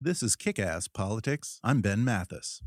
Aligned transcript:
This 0.00 0.22
is 0.22 0.36
Kick 0.36 0.58
Ass 0.58 0.88
Politics. 0.88 1.60
I'm 1.62 1.80
Ben 1.80 2.04
Mathis. 2.04 2.60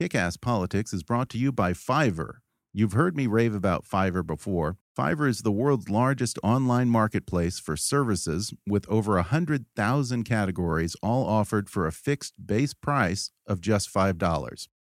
Kick 0.00 0.14
Ass 0.14 0.36
Politics 0.36 0.92
is 0.92 1.02
brought 1.02 1.28
to 1.30 1.38
you 1.38 1.52
by 1.52 1.72
Fiverr. 1.72 2.38
You've 2.72 2.94
heard 2.94 3.14
me 3.16 3.26
rave 3.26 3.54
about 3.54 3.84
Fiverr 3.84 4.26
before. 4.26 4.78
Fiverr 4.98 5.28
is 5.28 5.42
the 5.42 5.52
world's 5.52 5.88
largest 5.88 6.38
online 6.42 6.88
marketplace 6.88 7.60
for 7.60 7.76
services 7.76 8.52
with 8.66 8.88
over 8.88 9.14
100,000 9.14 10.24
categories, 10.24 10.96
all 11.02 11.26
offered 11.26 11.70
for 11.70 11.86
a 11.86 11.92
fixed 11.92 12.34
base 12.44 12.74
price 12.74 13.30
of 13.46 13.60
just 13.60 13.92
$5 13.92 14.18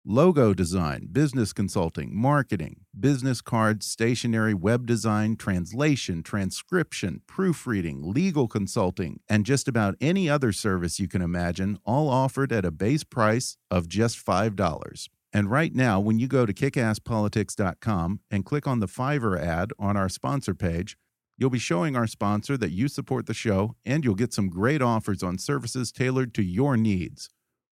logo 0.06 0.54
design, 0.54 1.08
business 1.12 1.54
consulting, 1.54 2.16
marketing, 2.16 2.82
business 3.00 3.42
cards, 3.42 3.86
stationery, 3.86 4.54
web 4.54 4.86
design, 4.86 5.36
translation, 5.36 6.24
transcription, 6.24 7.22
proofreading, 7.28 8.02
legal 8.02 8.48
consulting, 8.48 9.20
and 9.30 9.46
just 9.46 9.68
about 9.68 9.96
any 10.02 10.30
other 10.30 10.52
service 10.52 11.00
you 11.00 11.08
can 11.08 11.22
imagine, 11.22 11.78
all 11.86 12.10
offered 12.10 12.52
at 12.52 12.66
a 12.66 12.72
base 12.72 13.04
price 13.04 13.58
of 13.70 13.88
just 13.88 14.24
$5. 14.26 15.10
And 15.34 15.50
right 15.50 15.74
now, 15.74 16.00
when 16.00 16.20
you 16.20 16.28
go 16.28 16.46
to 16.46 16.54
kickasspolitics.com 16.54 18.20
and 18.30 18.46
click 18.46 18.68
on 18.68 18.80
the 18.80 18.88
Fiverr 18.88 19.40
ad 19.40 19.72
on 19.80 19.96
our 19.96 20.10
sponsor 20.10 20.54
page, 20.54 20.98
you'll 21.38 21.50
be 21.50 21.60
showing 21.60 21.96
our 21.96 22.08
sponsor 22.08 22.58
that 22.58 22.72
you 22.72 22.88
support 22.88 23.28
the 23.28 23.34
show, 23.34 23.76
and 23.86 24.04
you'll 24.04 24.16
get 24.16 24.34
some 24.34 24.50
great 24.50 24.82
offers 24.82 25.24
on 25.24 25.38
services 25.38 25.92
tailored 25.92 26.34
to 26.34 26.44
your 26.44 26.76
needs. 26.76 27.30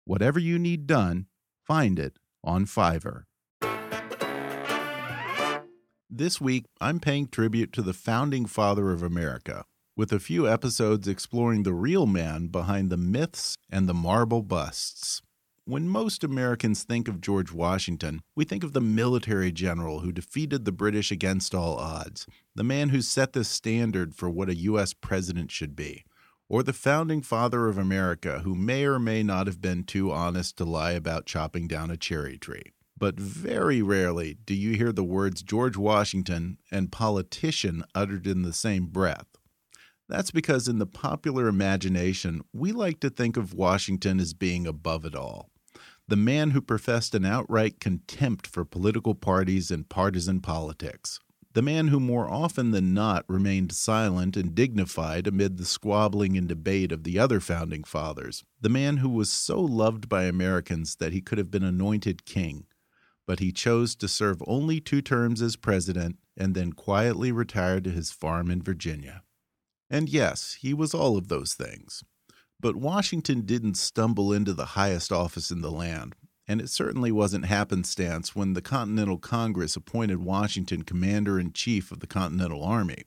Whatever 0.04 0.38
you 0.38 0.58
need 0.58 0.86
done, 0.86 1.26
Find 1.66 1.98
it 1.98 2.20
on 2.44 2.64
Fiverr. 2.64 3.24
This 6.08 6.40
week, 6.40 6.66
I'm 6.80 7.00
paying 7.00 7.26
tribute 7.26 7.72
to 7.72 7.82
the 7.82 7.92
founding 7.92 8.46
father 8.46 8.92
of 8.92 9.02
America, 9.02 9.64
with 9.96 10.12
a 10.12 10.20
few 10.20 10.48
episodes 10.48 11.08
exploring 11.08 11.64
the 11.64 11.74
real 11.74 12.06
man 12.06 12.46
behind 12.46 12.88
the 12.88 12.96
myths 12.96 13.56
and 13.68 13.88
the 13.88 13.94
marble 13.94 14.42
busts. 14.42 15.22
When 15.64 15.88
most 15.88 16.22
Americans 16.22 16.84
think 16.84 17.08
of 17.08 17.20
George 17.20 17.50
Washington, 17.50 18.22
we 18.36 18.44
think 18.44 18.62
of 18.62 18.72
the 18.72 18.80
military 18.80 19.50
general 19.50 20.00
who 20.00 20.12
defeated 20.12 20.66
the 20.66 20.70
British 20.70 21.10
against 21.10 21.52
all 21.52 21.78
odds, 21.78 22.28
the 22.54 22.62
man 22.62 22.90
who 22.90 23.02
set 23.02 23.32
the 23.32 23.42
standard 23.42 24.14
for 24.14 24.30
what 24.30 24.48
a 24.48 24.54
U.S. 24.54 24.94
president 24.94 25.50
should 25.50 25.74
be 25.74 26.04
or 26.48 26.62
the 26.62 26.72
founding 26.72 27.22
father 27.22 27.66
of 27.66 27.76
America 27.76 28.40
who 28.40 28.54
may 28.54 28.84
or 28.84 28.98
may 28.98 29.22
not 29.22 29.46
have 29.46 29.60
been 29.60 29.84
too 29.84 30.12
honest 30.12 30.56
to 30.56 30.64
lie 30.64 30.92
about 30.92 31.26
chopping 31.26 31.66
down 31.66 31.90
a 31.90 31.96
cherry 31.96 32.38
tree. 32.38 32.72
But 32.98 33.20
very 33.20 33.82
rarely 33.82 34.38
do 34.46 34.54
you 34.54 34.74
hear 34.76 34.92
the 34.92 35.04
words 35.04 35.42
George 35.42 35.76
Washington 35.76 36.58
and 36.70 36.92
politician 36.92 37.84
uttered 37.94 38.26
in 38.26 38.42
the 38.42 38.52
same 38.52 38.86
breath. 38.86 39.26
That's 40.08 40.30
because 40.30 40.68
in 40.68 40.78
the 40.78 40.86
popular 40.86 41.48
imagination, 41.48 42.42
we 42.52 42.72
like 42.72 43.00
to 43.00 43.10
think 43.10 43.36
of 43.36 43.52
Washington 43.52 44.20
as 44.20 44.34
being 44.34 44.66
above 44.66 45.04
it 45.04 45.14
all. 45.14 45.50
The 46.08 46.16
man 46.16 46.52
who 46.52 46.60
professed 46.60 47.14
an 47.16 47.24
outright 47.24 47.80
contempt 47.80 48.46
for 48.46 48.64
political 48.64 49.16
parties 49.16 49.72
and 49.72 49.88
partisan 49.88 50.40
politics 50.40 51.18
the 51.56 51.62
man 51.62 51.88
who 51.88 51.98
more 51.98 52.30
often 52.30 52.72
than 52.72 52.92
not 52.92 53.24
remained 53.28 53.72
silent 53.72 54.36
and 54.36 54.54
dignified 54.54 55.26
amid 55.26 55.56
the 55.56 55.64
squabbling 55.64 56.36
and 56.36 56.46
debate 56.46 56.92
of 56.92 57.02
the 57.02 57.18
other 57.18 57.40
founding 57.40 57.82
fathers, 57.82 58.44
the 58.60 58.68
man 58.68 58.98
who 58.98 59.08
was 59.08 59.32
so 59.32 59.58
loved 59.58 60.06
by 60.06 60.24
Americans 60.24 60.96
that 60.96 61.14
he 61.14 61.22
could 61.22 61.38
have 61.38 61.50
been 61.50 61.64
anointed 61.64 62.26
king, 62.26 62.66
but 63.26 63.38
he 63.38 63.52
chose 63.52 63.96
to 63.96 64.06
serve 64.06 64.42
only 64.46 64.82
two 64.82 65.00
terms 65.00 65.40
as 65.40 65.56
president 65.56 66.18
and 66.36 66.54
then 66.54 66.74
quietly 66.74 67.32
retired 67.32 67.84
to 67.84 67.90
his 67.90 68.10
farm 68.10 68.50
in 68.50 68.60
Virginia. 68.60 69.22
And 69.88 70.10
yes, 70.10 70.58
he 70.60 70.74
was 70.74 70.92
all 70.92 71.16
of 71.16 71.28
those 71.28 71.54
things. 71.54 72.04
But 72.60 72.76
Washington 72.76 73.46
didn't 73.46 73.78
stumble 73.78 74.30
into 74.30 74.52
the 74.52 74.66
highest 74.76 75.10
office 75.10 75.50
in 75.50 75.62
the 75.62 75.72
land 75.72 76.16
and 76.48 76.60
it 76.60 76.70
certainly 76.70 77.10
wasn't 77.10 77.46
happenstance 77.46 78.34
when 78.34 78.52
the 78.52 78.62
Continental 78.62 79.18
Congress 79.18 79.76
appointed 79.76 80.18
Washington 80.18 80.82
commander 80.82 81.38
in 81.38 81.52
chief 81.52 81.90
of 81.90 82.00
the 82.00 82.06
Continental 82.06 82.62
Army. 82.62 83.04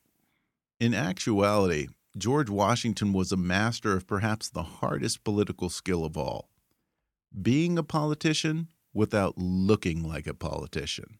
In 0.80 0.94
actuality, 0.94 1.88
George 2.18 2.50
Washington 2.50 3.14
was 3.14 3.32
a 3.32 3.38
master 3.38 3.96
of 3.96 4.08
perhaps 4.08 4.50
the 4.50 4.64
hardest 4.64 5.24
political 5.24 5.70
skill 5.70 6.04
of 6.04 6.18
all 6.18 6.50
being 7.42 7.78
a 7.78 7.84
politician 7.84 8.68
without 8.94 9.38
looking 9.38 10.04
like 10.04 10.26
a 10.28 10.34
politician. 10.34 11.20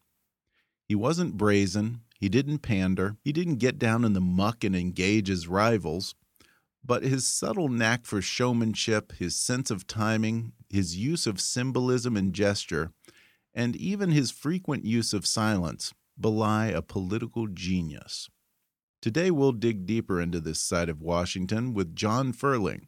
He 0.84 0.94
wasn't 0.94 1.36
brazen, 1.36 2.00
he 2.18 2.28
didn't 2.28 2.58
pander, 2.58 3.16
he 3.22 3.32
didn't 3.32 3.56
get 3.56 3.78
down 3.78 4.04
in 4.04 4.12
the 4.12 4.20
muck 4.20 4.64
and 4.64 4.74
engage 4.74 5.28
his 5.28 5.46
rivals. 5.46 6.14
But 6.84 7.02
his 7.02 7.26
subtle 7.26 7.68
knack 7.68 8.04
for 8.06 8.22
showmanship, 8.22 9.12
his 9.12 9.36
sense 9.36 9.70
of 9.70 9.86
timing, 9.86 10.52
his 10.68 10.96
use 10.96 11.26
of 11.26 11.40
symbolism 11.40 12.16
and 12.16 12.32
gesture, 12.32 12.92
and 13.54 13.76
even 13.76 14.10
his 14.10 14.30
frequent 14.30 14.84
use 14.84 15.12
of 15.12 15.26
silence 15.26 15.92
belie 16.18 16.66
a 16.66 16.82
political 16.82 17.46
genius. 17.46 18.28
Today, 19.02 19.30
we'll 19.30 19.52
dig 19.52 19.86
deeper 19.86 20.20
into 20.20 20.40
this 20.40 20.60
side 20.60 20.88
of 20.88 21.00
Washington 21.00 21.72
with 21.72 21.96
John 21.96 22.32
Ferling. 22.32 22.86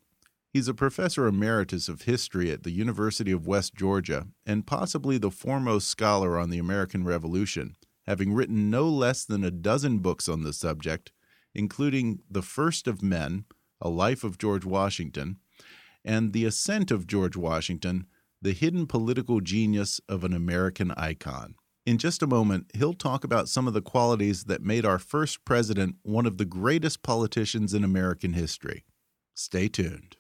He's 0.53 0.69
a 0.69 0.75
professor 0.75 1.27
emeritus 1.27 1.89
of 1.89 2.03
history 2.03 2.51
at 2.51 2.63
the 2.63 2.71
University 2.71 3.33
of 3.33 3.47
West 3.47 3.75
Georgia 3.75 4.29
and 4.45 4.67
possibly 4.67 5.17
the 5.17 5.31
foremost 5.31 5.89
scholar 5.89 6.39
on 6.39 6.51
the 6.51 6.59
American 6.59 7.05
Revolution, 7.05 7.75
having 8.07 8.35
written 8.35 8.71
no 8.71 8.87
less 8.87 9.25
than 9.25 9.45
a 9.45 9.51
dozen 9.51 10.01
books 10.01 10.29
on 10.29 10.43
the 10.43 10.53
subject, 10.53 11.11
including 11.55 12.21
The 12.31 12.43
First 12.43 12.87
of 12.87 13.03
Men, 13.03 13.47
a 13.83 13.91
Life 13.91 14.25
of 14.25 14.39
George 14.39 14.65
Washington, 14.65 15.37
and 16.05 16.33
The 16.33 16.47
Ascent 16.47 16.91
of 16.91 17.07
George 17.07 17.37
Washington, 17.37 18.07
the 18.41 18.53
hidden 18.53 18.87
political 18.87 19.41
genius 19.41 20.01
of 20.09 20.25
an 20.25 20.33
American 20.33 20.93
icon. 20.93 21.57
In 21.85 21.99
just 21.99 22.23
a 22.23 22.29
moment, 22.29 22.71
he'll 22.75 22.95
talk 22.95 23.25
about 23.25 23.49
some 23.49 23.67
of 23.67 23.75
the 23.75 23.83
qualities 23.83 24.45
that 24.45 24.63
made 24.63 24.87
our 24.87 25.01
first 25.01 25.45
president 25.45 25.97
one 26.03 26.27
of 26.27 26.39
the 26.39 26.45
greatest 26.45 27.03
politicians 27.03 27.75
in 27.75 27.83
American 27.83 28.35
history. 28.35 28.85
Stay 29.35 29.69
tuned. 29.69 30.17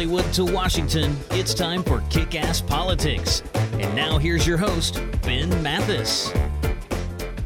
Hollywood 0.00 0.32
to 0.32 0.46
Washington, 0.46 1.14
it's 1.32 1.52
time 1.52 1.82
for 1.82 2.00
Kick 2.08 2.34
Ass 2.34 2.62
Politics. 2.62 3.42
And 3.54 3.94
now 3.94 4.16
here's 4.16 4.46
your 4.46 4.56
host, 4.56 4.94
Ben 5.20 5.50
Mathis. 5.62 6.32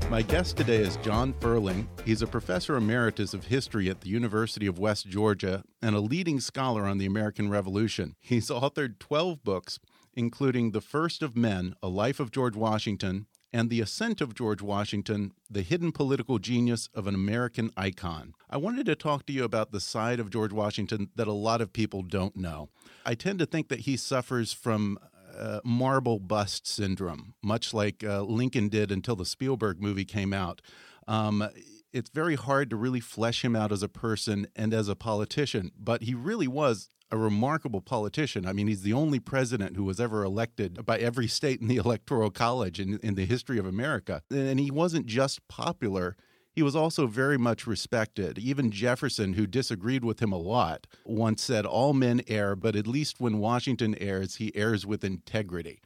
My 0.08 0.22
guest 0.22 0.56
today 0.56 0.76
is 0.76 0.96
John 0.98 1.32
Ferling. 1.32 1.88
He's 2.04 2.22
a 2.22 2.28
professor 2.28 2.76
emeritus 2.76 3.34
of 3.34 3.46
history 3.46 3.90
at 3.90 4.02
the 4.02 4.08
University 4.08 4.68
of 4.68 4.78
West 4.78 5.08
Georgia 5.08 5.64
and 5.82 5.96
a 5.96 6.00
leading 6.00 6.38
scholar 6.38 6.84
on 6.84 6.98
the 6.98 7.06
American 7.06 7.50
Revolution. 7.50 8.14
He's 8.20 8.50
authored 8.50 9.00
12 9.00 9.42
books, 9.42 9.80
including 10.14 10.70
The 10.70 10.80
First 10.80 11.24
of 11.24 11.36
Men, 11.36 11.74
A 11.82 11.88
Life 11.88 12.20
of 12.20 12.30
George 12.30 12.54
Washington, 12.54 13.26
and 13.54 13.70
The 13.70 13.80
Ascent 13.80 14.20
of 14.20 14.34
George 14.34 14.60
Washington, 14.60 15.32
The 15.48 15.62
Hidden 15.62 15.92
Political 15.92 16.40
Genius 16.40 16.88
of 16.92 17.06
an 17.06 17.14
American 17.14 17.70
Icon. 17.76 18.34
I 18.50 18.56
wanted 18.56 18.84
to 18.86 18.96
talk 18.96 19.26
to 19.26 19.32
you 19.32 19.44
about 19.44 19.70
the 19.70 19.78
side 19.78 20.18
of 20.18 20.28
George 20.28 20.52
Washington 20.52 21.10
that 21.14 21.28
a 21.28 21.32
lot 21.32 21.60
of 21.60 21.72
people 21.72 22.02
don't 22.02 22.36
know. 22.36 22.68
I 23.06 23.14
tend 23.14 23.38
to 23.38 23.46
think 23.46 23.68
that 23.68 23.80
he 23.80 23.96
suffers 23.96 24.52
from 24.52 24.98
uh, 25.38 25.60
marble 25.64 26.18
bust 26.18 26.66
syndrome, 26.66 27.34
much 27.44 27.72
like 27.72 28.02
uh, 28.02 28.22
Lincoln 28.22 28.68
did 28.68 28.90
until 28.90 29.14
the 29.14 29.24
Spielberg 29.24 29.80
movie 29.80 30.04
came 30.04 30.32
out. 30.32 30.60
Um, 31.06 31.48
it's 31.92 32.10
very 32.10 32.34
hard 32.34 32.70
to 32.70 32.76
really 32.76 32.98
flesh 32.98 33.44
him 33.44 33.54
out 33.54 33.70
as 33.70 33.84
a 33.84 33.88
person 33.88 34.48
and 34.56 34.74
as 34.74 34.88
a 34.88 34.96
politician, 34.96 35.70
but 35.78 36.02
he 36.02 36.12
really 36.12 36.48
was 36.48 36.88
a 37.10 37.16
remarkable 37.16 37.80
politician. 37.80 38.46
I 38.46 38.52
mean, 38.52 38.66
he's 38.66 38.82
the 38.82 38.92
only 38.92 39.20
president 39.20 39.76
who 39.76 39.84
was 39.84 40.00
ever 40.00 40.24
elected 40.24 40.84
by 40.84 40.98
every 40.98 41.28
state 41.28 41.60
in 41.60 41.68
the 41.68 41.76
Electoral 41.84 42.30
College 42.30 42.80
in, 42.80 42.98
in 43.02 43.14
the 43.14 43.24
history 43.24 43.58
of 43.58 43.66
America. 43.66 44.22
And 44.30 44.58
he 44.58 44.70
wasn't 44.70 45.06
just 45.06 45.46
popular, 45.48 46.16
he 46.54 46.62
was 46.62 46.76
also 46.76 47.06
very 47.08 47.36
much 47.36 47.66
respected. 47.66 48.38
Even 48.38 48.70
Jefferson, 48.70 49.32
who 49.32 49.46
disagreed 49.46 50.04
with 50.04 50.20
him 50.20 50.32
a 50.32 50.38
lot, 50.38 50.86
once 51.04 51.42
said, 51.42 51.66
All 51.66 51.92
men 51.92 52.22
err, 52.28 52.54
but 52.54 52.76
at 52.76 52.86
least 52.86 53.20
when 53.20 53.38
Washington 53.38 53.96
errs, 54.00 54.36
he 54.36 54.54
errs 54.54 54.86
with 54.86 55.02
integrity. 55.02 55.80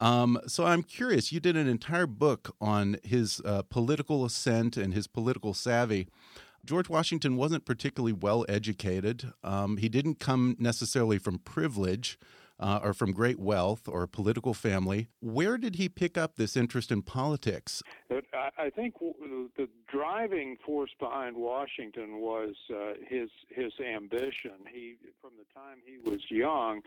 Um, 0.00 0.38
so 0.46 0.64
I'm 0.64 0.82
curious. 0.82 1.32
You 1.32 1.40
did 1.40 1.56
an 1.56 1.68
entire 1.68 2.06
book 2.06 2.54
on 2.60 2.96
his 3.02 3.42
uh, 3.44 3.62
political 3.68 4.24
ascent 4.24 4.76
and 4.76 4.94
his 4.94 5.06
political 5.06 5.52
savvy. 5.54 6.08
George 6.64 6.88
Washington 6.88 7.36
wasn't 7.36 7.64
particularly 7.64 8.12
well 8.12 8.44
educated. 8.48 9.32
Um, 9.42 9.78
he 9.78 9.88
didn't 9.88 10.18
come 10.20 10.56
necessarily 10.58 11.18
from 11.18 11.38
privilege 11.38 12.18
uh, 12.60 12.80
or 12.82 12.92
from 12.92 13.12
great 13.12 13.40
wealth 13.40 13.88
or 13.88 14.02
a 14.02 14.08
political 14.08 14.54
family. 14.54 15.08
Where 15.20 15.58
did 15.58 15.76
he 15.76 15.88
pick 15.88 16.16
up 16.16 16.36
this 16.36 16.56
interest 16.56 16.92
in 16.92 17.02
politics? 17.02 17.82
I 18.58 18.70
think 18.70 18.94
the 19.00 19.68
driving 19.90 20.56
force 20.64 20.90
behind 20.98 21.36
Washington 21.36 22.20
was 22.20 22.54
uh, 22.70 22.92
his 23.08 23.30
his 23.48 23.72
ambition. 23.80 24.52
He, 24.72 24.96
from 25.20 25.30
the 25.38 25.46
time 25.58 25.78
he 25.84 25.98
was 26.08 26.20
young, 26.28 26.82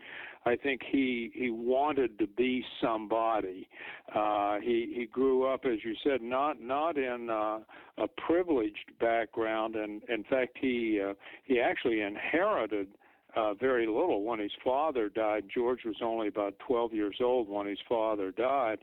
I 0.46 0.56
think 0.56 0.82
he 0.90 1.30
he 1.34 1.50
wanted 1.50 2.18
to 2.20 2.26
be 2.26 2.64
somebody. 2.80 3.68
Uh, 4.14 4.58
he 4.60 4.92
he 4.96 5.06
grew 5.06 5.46
up, 5.46 5.64
as 5.64 5.78
you 5.84 5.94
said, 6.04 6.22
not 6.22 6.60
not 6.60 6.96
in 6.96 7.28
uh, 7.28 7.58
a 7.98 8.08
privileged 8.26 8.92
background, 9.00 9.74
and 9.74 10.02
in 10.08 10.24
fact, 10.24 10.58
he 10.60 11.00
uh, 11.04 11.14
he 11.44 11.60
actually 11.60 12.00
inherited 12.00 12.88
uh, 13.36 13.54
very 13.54 13.86
little. 13.86 14.22
When 14.22 14.38
his 14.38 14.52
father 14.62 15.08
died, 15.08 15.44
George 15.52 15.84
was 15.84 15.96
only 16.02 16.28
about 16.28 16.58
12 16.60 16.94
years 16.94 17.16
old 17.20 17.48
when 17.48 17.66
his 17.66 17.78
father 17.88 18.30
died, 18.30 18.78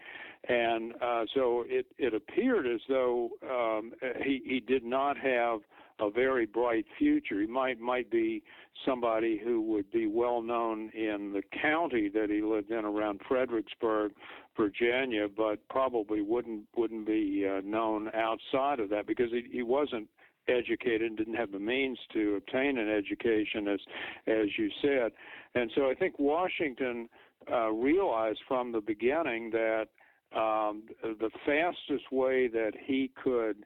and 0.47 0.93
uh, 1.01 1.25
so 1.33 1.63
it 1.67 1.87
it 1.97 2.13
appeared 2.13 2.67
as 2.67 2.81
though 2.89 3.29
um, 3.49 3.93
he 4.23 4.41
he 4.45 4.59
did 4.59 4.83
not 4.83 5.17
have 5.17 5.61
a 5.99 6.09
very 6.09 6.45
bright 6.45 6.85
future. 6.97 7.39
He 7.39 7.47
might 7.47 7.79
might 7.79 8.09
be 8.09 8.43
somebody 8.85 9.39
who 9.41 9.61
would 9.61 9.91
be 9.91 10.07
well 10.07 10.41
known 10.41 10.89
in 10.89 11.31
the 11.33 11.43
county 11.61 12.09
that 12.09 12.29
he 12.29 12.41
lived 12.41 12.71
in 12.71 12.85
around 12.85 13.21
Fredericksburg, 13.27 14.13
Virginia, 14.57 15.27
but 15.35 15.59
probably 15.69 16.21
wouldn't 16.21 16.63
wouldn't 16.75 17.05
be 17.05 17.47
uh, 17.47 17.61
known 17.63 18.09
outside 18.13 18.79
of 18.79 18.89
that 18.89 19.07
because 19.07 19.31
he, 19.31 19.43
he 19.51 19.63
wasn't 19.63 20.07
educated 20.47 21.03
and 21.03 21.17
didn't 21.17 21.35
have 21.35 21.51
the 21.51 21.59
means 21.59 21.97
to 22.13 22.35
obtain 22.35 22.77
an 22.77 22.89
education, 22.89 23.67
as 23.67 23.79
as 24.27 24.47
you 24.57 24.69
said. 24.81 25.11
And 25.55 25.71
so 25.75 25.89
I 25.89 25.95
think 25.95 26.17
Washington 26.19 27.09
uh, 27.51 27.71
realized 27.71 28.39
from 28.47 28.71
the 28.71 28.81
beginning 28.81 29.49
that 29.51 29.87
um, 30.35 30.83
the 31.03 31.29
fastest 31.45 32.11
way 32.11 32.47
that 32.47 32.71
he 32.85 33.11
could 33.21 33.57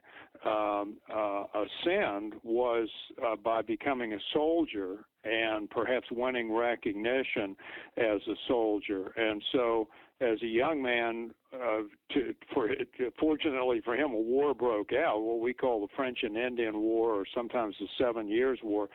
um, 0.44 0.96
uh, 1.12 1.44
ascend 1.54 2.34
was 2.42 2.88
uh, 3.24 3.36
by 3.36 3.62
becoming 3.62 4.12
a 4.12 4.18
soldier 4.32 5.04
and 5.24 5.70
perhaps 5.70 6.06
winning 6.10 6.52
recognition 6.52 7.56
as 7.96 8.20
a 8.28 8.34
soldier. 8.48 9.12
And 9.16 9.42
so, 9.52 9.88
as 10.20 10.40
a 10.42 10.46
young 10.46 10.82
man, 10.82 11.30
uh, 11.52 11.82
to, 12.12 12.34
for 12.54 12.70
fortunately 13.18 13.80
for 13.84 13.94
him, 13.94 14.12
a 14.12 14.20
war 14.20 14.54
broke 14.54 14.92
out, 14.92 15.20
what 15.22 15.40
we 15.40 15.52
call 15.52 15.80
the 15.80 15.92
French 15.94 16.20
and 16.22 16.36
Indian 16.36 16.80
War, 16.80 17.10
or 17.10 17.24
sometimes 17.34 17.74
the 17.78 17.86
Seven 17.98 18.28
Years' 18.28 18.58
War, 18.62 18.88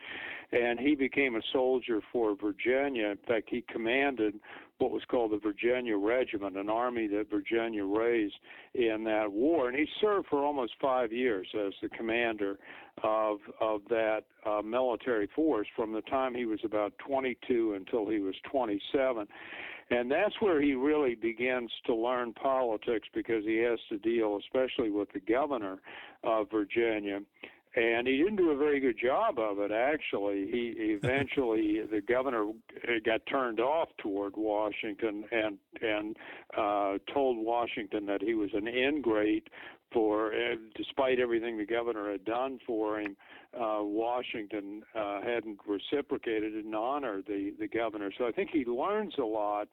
and 0.50 0.80
he 0.80 0.94
became 0.94 1.36
a 1.36 1.42
soldier 1.52 2.00
for 2.12 2.34
Virginia. 2.34 3.08
In 3.10 3.18
fact, 3.26 3.48
he 3.50 3.64
commanded 3.72 4.34
what 4.82 4.90
was 4.90 5.02
called 5.08 5.30
the 5.30 5.38
Virginia 5.38 5.96
Regiment, 5.96 6.56
an 6.56 6.68
army 6.68 7.06
that 7.06 7.30
Virginia 7.30 7.84
raised 7.84 8.34
in 8.74 9.04
that 9.04 9.30
war, 9.30 9.68
and 9.68 9.78
he 9.78 9.86
served 10.00 10.26
for 10.28 10.44
almost 10.44 10.72
five 10.80 11.12
years 11.12 11.46
as 11.54 11.72
the 11.80 11.88
commander 11.90 12.58
of 13.04 13.38
of 13.60 13.82
that 13.88 14.22
uh, 14.44 14.60
military 14.60 15.28
force 15.36 15.68
from 15.76 15.92
the 15.92 16.02
time 16.02 16.34
he 16.34 16.46
was 16.46 16.58
about 16.64 16.92
22 16.98 17.74
until 17.74 18.08
he 18.08 18.18
was 18.18 18.34
27. 18.50 19.26
And 19.90 20.10
that's 20.10 20.34
where 20.40 20.60
he 20.60 20.74
really 20.74 21.14
begins 21.14 21.70
to 21.86 21.94
learn 21.94 22.32
politics 22.32 23.06
because 23.14 23.44
he 23.44 23.58
has 23.58 23.78
to 23.88 23.98
deal, 23.98 24.38
especially 24.38 24.90
with 24.90 25.12
the 25.12 25.20
governor 25.20 25.78
of 26.24 26.50
Virginia. 26.50 27.20
And 27.74 28.06
he 28.06 28.18
didn't 28.18 28.36
do 28.36 28.50
a 28.50 28.56
very 28.56 28.80
good 28.80 28.98
job 29.02 29.38
of 29.38 29.58
it, 29.58 29.72
actually. 29.72 30.46
He 30.50 30.74
eventually, 30.78 31.80
the 31.90 32.02
governor 32.02 32.50
got 33.04 33.24
turned 33.26 33.60
off 33.60 33.88
toward 33.98 34.34
Washington 34.36 35.24
and 35.30 35.58
and 35.80 36.16
uh, 36.56 36.98
told 37.12 37.38
Washington 37.38 38.04
that 38.06 38.20
he 38.20 38.34
was 38.34 38.50
an 38.52 38.68
ingrate 38.68 39.48
for, 39.92 40.32
uh, 40.32 40.56
despite 40.76 41.18
everything 41.18 41.58
the 41.58 41.66
governor 41.66 42.10
had 42.10 42.24
done 42.24 42.58
for 42.66 43.00
him, 43.00 43.16
uh, 43.54 43.80
Washington 43.80 44.82
uh, 44.94 45.20
hadn't 45.22 45.58
reciprocated 45.66 46.54
and 46.54 46.74
honored 46.74 47.24
the 47.26 47.54
the 47.58 47.68
governor. 47.68 48.10
So 48.18 48.26
I 48.26 48.32
think 48.32 48.50
he 48.52 48.64
learns 48.66 49.14
a 49.18 49.24
lot 49.24 49.68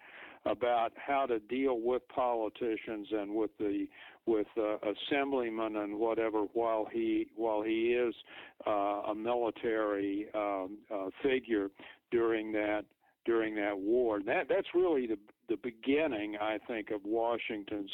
about 0.46 0.94
how 0.96 1.26
to 1.26 1.40
deal 1.40 1.80
with 1.82 2.08
politicians 2.08 3.08
and 3.12 3.36
with 3.36 3.52
the 3.58 3.88
with 4.30 4.48
uh, 4.58 4.78
assemblymen 4.92 5.76
and 5.78 5.98
whatever 5.98 6.44
while 6.54 6.88
he 6.92 7.28
while 7.36 7.64
he 7.64 7.94
is 7.94 8.14
uh, 8.68 9.12
a 9.12 9.16
military 9.16 10.28
um, 10.36 10.78
uh, 10.94 11.10
figure 11.24 11.70
during 12.12 12.52
that 12.52 12.86
during 13.26 13.56
that 13.56 13.78
war. 13.78 14.20
That 14.24 14.48
that's 14.48 14.68
really 14.74 15.08
the 15.08 15.18
the 15.50 15.58
beginning, 15.58 16.38
I 16.40 16.60
think, 16.68 16.92
of 16.92 17.02
Washington's 17.04 17.90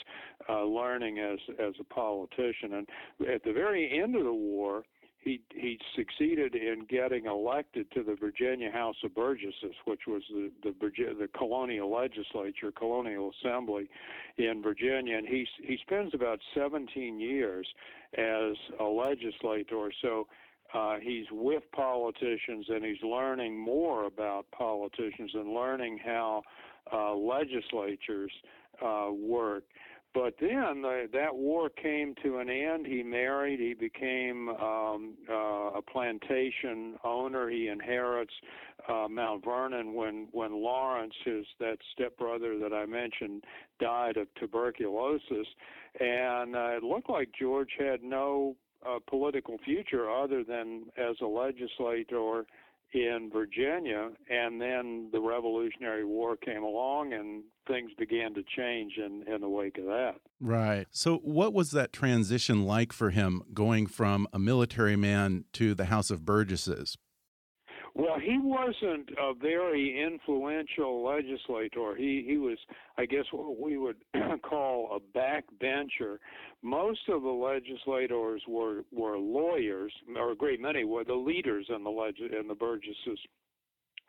uh, 0.50 0.64
learning 0.66 1.20
as 1.20 1.40
as 1.58 1.74
a 1.80 1.84
politician. 1.86 2.74
And 2.74 2.88
at 3.34 3.44
the 3.44 3.54
very 3.54 4.02
end 4.02 4.16
of 4.16 4.26
the 4.26 4.34
war, 4.34 4.84
he 5.26 5.42
he 5.54 5.80
succeeded 5.96 6.56
in 6.56 6.86
getting 6.88 7.26
elected 7.26 7.92
to 7.92 8.04
the 8.04 8.16
Virginia 8.16 8.72
House 8.72 8.96
of 9.04 9.14
Burgesses, 9.16 9.76
which 9.86 10.02
was 10.08 10.22
the 10.30 10.52
the, 10.64 10.74
Virginia, 10.80 11.16
the 11.16 11.28
colonial 11.28 11.92
legislature, 11.92 12.72
colonial 12.72 13.32
assembly 13.42 13.90
in 14.38 14.62
Virginia, 14.62 15.18
and 15.18 15.28
he 15.28 15.46
he 15.64 15.78
spends 15.82 16.14
about 16.14 16.40
17 16.54 17.20
years 17.20 17.68
as 18.18 18.56
a 18.80 18.86
legislator. 18.86 19.92
So. 20.02 20.28
Uh, 20.74 20.98
he's 21.00 21.28
with 21.32 21.64
politicians 21.72 22.66
and 22.70 22.84
he's 22.84 23.02
learning 23.02 23.58
more 23.58 24.06
about 24.06 24.46
politicians 24.52 25.32
and 25.34 25.54
learning 25.54 25.98
how 26.04 26.42
uh, 26.92 27.14
legislatures 27.14 28.32
uh, 28.84 29.10
work. 29.12 29.64
But 30.16 30.36
then 30.40 30.82
the, 30.82 31.10
that 31.12 31.36
war 31.36 31.70
came 31.70 32.16
to 32.24 32.38
an 32.38 32.50
end. 32.50 32.88
He 32.88 33.04
married. 33.04 33.60
He 33.60 33.74
became 33.74 34.48
um, 34.48 35.16
uh, 35.30 35.72
a 35.78 35.82
plantation 35.82 36.96
owner. 37.04 37.50
He 37.50 37.68
inherits 37.68 38.32
uh, 38.88 39.08
Mount 39.10 39.44
Vernon 39.44 39.94
when 39.94 40.30
when 40.32 40.54
Lawrence, 40.54 41.14
his 41.26 41.46
that 41.60 41.78
stepbrother 41.92 42.58
that 42.60 42.72
I 42.72 42.86
mentioned, 42.86 43.44
died 43.82 44.16
of 44.16 44.28
tuberculosis, 44.40 45.48
and 46.00 46.56
uh, 46.56 46.78
it 46.78 46.84
looked 46.84 47.10
like 47.10 47.30
George 47.38 47.72
had 47.78 48.02
no 48.02 48.56
uh, 48.88 49.00
political 49.08 49.58
future 49.66 50.10
other 50.10 50.46
than 50.46 50.84
as 50.98 51.18
a 51.22 51.26
legislator 51.26 52.46
in 52.94 53.30
Virginia, 53.32 54.10
and 54.30 54.62
then 54.62 55.10
the 55.12 55.20
Revolutionary 55.20 56.06
War 56.06 56.38
came 56.38 56.64
along, 56.64 57.14
and 57.14 57.44
things 57.68 57.92
began 57.98 58.34
to 58.36 58.44
change 58.56 58.94
in, 58.98 59.24
in 59.32 59.42
the 59.42 59.50
wake 59.50 59.78
of 59.78 59.86
that. 59.86 60.16
Right. 60.40 60.88
So, 60.92 61.18
what 61.18 61.54
was 61.54 61.72
that 61.72 61.92
transition 61.92 62.64
like 62.64 62.94
for 62.94 63.10
him 63.10 63.42
going 63.54 63.88
from 63.88 64.28
a 64.32 64.40
military 64.40 64.96
man 64.96 65.46
to 65.54 65.74
the 65.74 65.86
House 65.86 66.10
of 66.10 66.26
Burgesses? 66.26 66.98
Well, 67.98 68.20
he 68.20 68.38
wasn't 68.38 69.10
a 69.18 69.34
very 69.34 70.04
influential 70.06 71.02
legislator. 71.02 71.96
He 71.96 72.26
he 72.28 72.38
was, 72.38 72.58
I 72.98 73.06
guess, 73.06 73.24
what 73.32 73.58
we 73.58 73.78
would 73.78 73.96
call 74.44 74.98
a 74.98 75.18
backbencher. 75.18 76.18
Most 76.62 77.08
of 77.08 77.22
the 77.22 77.30
legislators 77.30 78.42
were 78.50 78.84
were 78.92 79.18
lawyers, 79.18 79.94
or 80.18 80.32
a 80.34 80.36
great 80.36 80.60
many 80.60 80.84
were 80.84 81.06
the 81.06 81.14
leaders 81.14 81.68
in 81.74 81.86
the 81.86 81.90
leg 81.90 82.16
in 82.20 82.50
the 82.50 82.56
Burgesses 82.56 83.20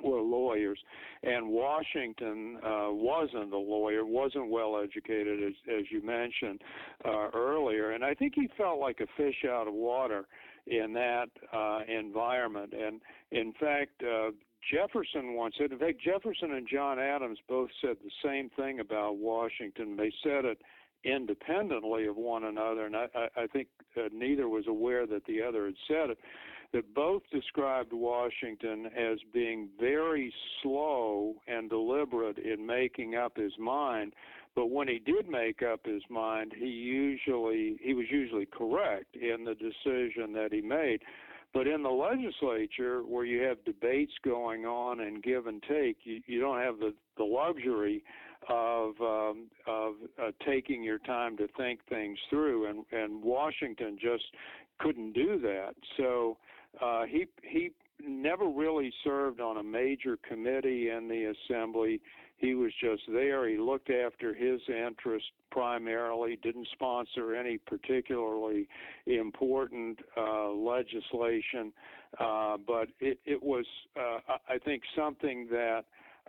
were 0.03 0.21
lawyers, 0.21 0.79
and 1.23 1.49
Washington 1.49 2.59
uh, 2.63 2.89
wasn't 2.91 3.53
a 3.53 3.59
lawyer, 3.59 4.05
wasn't 4.05 4.51
well 4.51 4.79
educated, 4.83 5.43
as, 5.43 5.55
as 5.69 5.85
you 5.91 6.05
mentioned 6.05 6.61
uh, 7.05 7.31
earlier, 7.35 7.93
and 7.93 8.05
I 8.05 8.13
think 8.15 8.35
he 8.35 8.49
felt 8.59 8.79
like 8.79 9.01
a 9.01 9.07
fish 9.17 9.45
out 9.49 9.69
of 9.69 9.75
water 9.75 10.27
in 10.67 10.93
that 10.95 11.29
uh, 11.53 11.81
environment. 11.89 12.73
And 12.73 13.01
in 13.31 13.53
fact, 13.53 14.03
uh, 14.03 14.31
Jefferson 14.73 15.35
once 15.35 15.55
said, 15.59 15.73
in 15.73 15.79
fact, 15.79 16.01
Jefferson 16.01 16.53
and 16.53 16.67
John 16.69 16.99
Adams 16.99 17.39
both 17.49 17.71
said 17.81 17.97
the 18.03 18.11
same 18.25 18.51
thing 18.51 18.81
about 18.81 19.17
Washington. 19.17 19.97
They 19.97 20.13
said 20.23 20.45
it 20.45 20.59
independently 21.05 22.07
of 22.07 22.17
one 22.17 22.45
another, 22.45 22.87
and 22.87 22.97
I, 22.97 23.07
I 23.37 23.47
think 23.47 23.69
uh, 23.97 24.09
neither 24.13 24.49
was 24.49 24.65
aware 24.67 25.07
that 25.07 25.25
the 25.27 25.41
other 25.43 25.67
had 25.67 25.75
said 25.87 26.11
it. 26.11 26.19
That 26.73 26.93
both 26.95 27.23
described 27.33 27.93
Washington 27.93 28.87
as 28.87 29.19
being 29.33 29.69
very 29.79 30.35
slow 30.63 31.37
and 31.47 31.71
deliberate 31.71 32.39
in 32.39 32.67
making 32.67 33.15
up 33.15 33.37
his 33.37 33.53
mind, 33.57 34.15
but 34.57 34.71
when 34.71 34.89
he 34.89 34.99
did 34.99 35.29
make 35.29 35.63
up 35.63 35.85
his 35.85 36.03
mind, 36.09 36.53
he 36.59 36.67
usually 36.67 37.77
he 37.83 37.95
was 37.95 38.07
usually 38.11 38.47
correct 38.47 39.15
in 39.15 39.45
the 39.45 39.55
decision 39.55 40.33
that 40.33 40.49
he 40.51 40.63
made. 40.63 41.03
But 41.53 41.67
in 41.67 41.83
the 41.83 41.91
legislature, 41.91 43.03
where 43.03 43.25
you 43.25 43.43
have 43.43 43.65
debates 43.65 44.13
going 44.25 44.67
on 44.67 45.01
and 45.01 45.23
give 45.23 45.47
and 45.47 45.63
take, 45.63 45.99
you, 46.05 46.21
you 46.27 46.41
don't 46.41 46.61
have 46.61 46.79
the, 46.79 46.93
the 47.17 47.25
luxury 47.25 48.03
of 48.49 48.95
um, 49.01 49.47
of 49.67 49.95
uh, 50.21 50.33
taking 50.45 50.83
your 50.83 50.99
time 50.99 51.37
to 51.37 51.49
think 51.57 51.81
things 51.89 52.19
through, 52.31 52.67
and 52.67 52.85
and 52.93 53.23
Washington 53.23 53.99
just 54.01 54.25
couldn't 54.79 55.13
do 55.13 55.39
that. 55.41 55.75
So 55.97 56.39
uh, 56.83 57.05
he 57.05 57.27
he 57.43 57.73
never 58.03 58.47
really 58.47 58.93
served 59.05 59.41
on 59.41 59.59
a 59.59 59.63
major 59.63 60.19
committee 60.29 60.91
in 60.91 61.09
the 61.09 61.33
assembly. 61.35 62.01
He 62.39 62.55
was 62.55 62.71
just 62.81 63.03
there. 63.09 63.49
He 63.49 63.57
looked 63.57 63.91
after 63.91 64.35
his 64.35 64.61
interest 64.69 65.25
primarily, 65.51 66.39
didn't 66.43 66.69
sponsor 66.73 67.35
any 67.35 67.59
particularly 67.59 68.69
important 69.07 69.99
uh, 70.17 70.51
legislation, 70.51 71.73
uh, 72.21 72.59
but 72.67 72.89
it, 73.01 73.19
it 73.25 73.43
was, 73.43 73.65
uh, 73.97 74.19
I 74.49 74.59
think, 74.59 74.83
something 74.95 75.47
that 75.51 75.85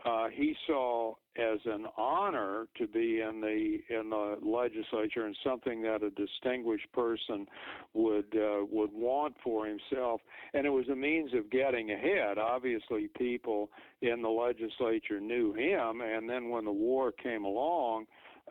uh, 0.05 0.27
he 0.33 0.55
saw 0.65 1.15
as 1.37 1.59
an 1.65 1.85
honor 1.97 2.67
to 2.77 2.87
be 2.87 3.21
in 3.21 3.41
the 3.41 3.79
in 3.89 4.09
the 4.09 4.37
legislature 4.41 5.25
and 5.25 5.35
something 5.43 5.81
that 5.83 6.03
a 6.03 6.09
distinguished 6.11 6.91
person 6.93 7.45
would 7.93 8.35
uh, 8.35 8.65
would 8.71 8.91
want 8.93 9.35
for 9.43 9.65
himself. 9.65 10.21
And 10.53 10.65
it 10.65 10.69
was 10.69 10.87
a 10.89 10.95
means 10.95 11.33
of 11.33 11.49
getting 11.49 11.91
ahead. 11.91 12.37
Obviously 12.37 13.09
people 13.17 13.69
in 14.01 14.21
the 14.21 14.29
legislature 14.29 15.19
knew 15.19 15.53
him. 15.53 16.01
And 16.01 16.29
then 16.29 16.49
when 16.49 16.65
the 16.65 16.71
war 16.71 17.11
came 17.11 17.45
along 17.45 18.05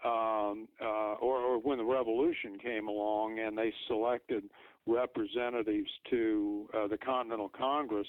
um, 0.04 0.68
uh, 0.80 1.14
or, 1.20 1.38
or 1.38 1.58
when 1.58 1.78
the 1.78 1.84
revolution 1.84 2.58
came 2.62 2.88
along 2.88 3.38
and 3.38 3.56
they 3.56 3.72
selected 3.88 4.44
representatives 4.86 5.90
to 6.10 6.68
uh, 6.72 6.86
the 6.86 6.96
Continental 6.98 7.48
Congress, 7.48 8.06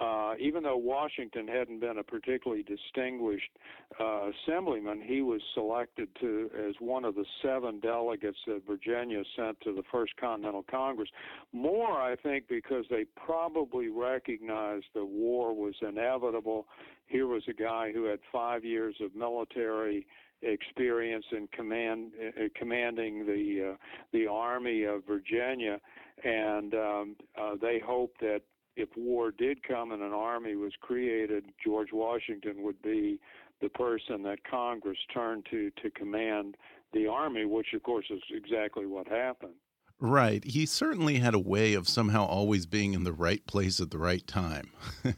uh, 0.00 0.34
even 0.40 0.62
though 0.62 0.76
Washington 0.76 1.46
hadn't 1.46 1.80
been 1.80 1.98
a 1.98 2.02
particularly 2.02 2.64
distinguished 2.64 3.50
uh, 4.00 4.30
assemblyman, 4.30 5.00
he 5.00 5.22
was 5.22 5.40
selected 5.54 6.08
to 6.20 6.50
as 6.68 6.74
one 6.80 7.04
of 7.04 7.14
the 7.14 7.24
seven 7.42 7.78
delegates 7.80 8.38
that 8.46 8.62
Virginia 8.66 9.22
sent 9.36 9.60
to 9.60 9.72
the 9.74 9.82
First 9.92 10.16
Continental 10.16 10.64
Congress. 10.68 11.08
More, 11.52 12.00
I 12.00 12.16
think, 12.16 12.48
because 12.48 12.84
they 12.90 13.04
probably 13.24 13.88
recognized 13.88 14.86
that 14.94 15.04
war 15.04 15.54
was 15.54 15.74
inevitable. 15.82 16.66
Here 17.06 17.26
was 17.26 17.42
a 17.48 17.52
guy 17.52 17.92
who 17.92 18.04
had 18.04 18.18
five 18.32 18.64
years 18.64 18.96
of 19.00 19.14
military 19.14 20.06
experience 20.42 21.24
in 21.32 21.48
command 21.48 22.12
uh, 22.18 22.42
commanding 22.54 23.24
the 23.24 23.72
uh, 23.72 23.76
the 24.12 24.26
army 24.26 24.84
of 24.84 25.04
Virginia 25.06 25.80
and 26.22 26.74
um, 26.74 27.16
uh, 27.40 27.56
they 27.60 27.80
hoped 27.84 28.20
that 28.20 28.42
if 28.76 28.88
war 28.96 29.30
did 29.30 29.66
come 29.66 29.92
and 29.92 30.02
an 30.02 30.12
army 30.12 30.56
was 30.56 30.72
created, 30.80 31.44
George 31.62 31.92
Washington 31.92 32.62
would 32.62 32.80
be 32.82 33.20
the 33.60 33.68
person 33.68 34.22
that 34.24 34.44
Congress 34.48 34.98
turned 35.12 35.46
to 35.50 35.70
to 35.82 35.90
command 35.90 36.56
the 36.92 37.06
army, 37.06 37.44
which 37.44 37.68
of 37.74 37.82
course 37.82 38.06
is 38.10 38.22
exactly 38.30 38.86
what 38.86 39.08
happened. 39.08 39.54
Right. 40.00 40.44
He 40.44 40.66
certainly 40.66 41.18
had 41.18 41.34
a 41.34 41.38
way 41.38 41.74
of 41.74 41.88
somehow 41.88 42.26
always 42.26 42.66
being 42.66 42.94
in 42.94 43.04
the 43.04 43.12
right 43.12 43.44
place 43.46 43.80
at 43.80 43.90
the 43.90 43.98
right 43.98 44.26
time. 44.26 44.70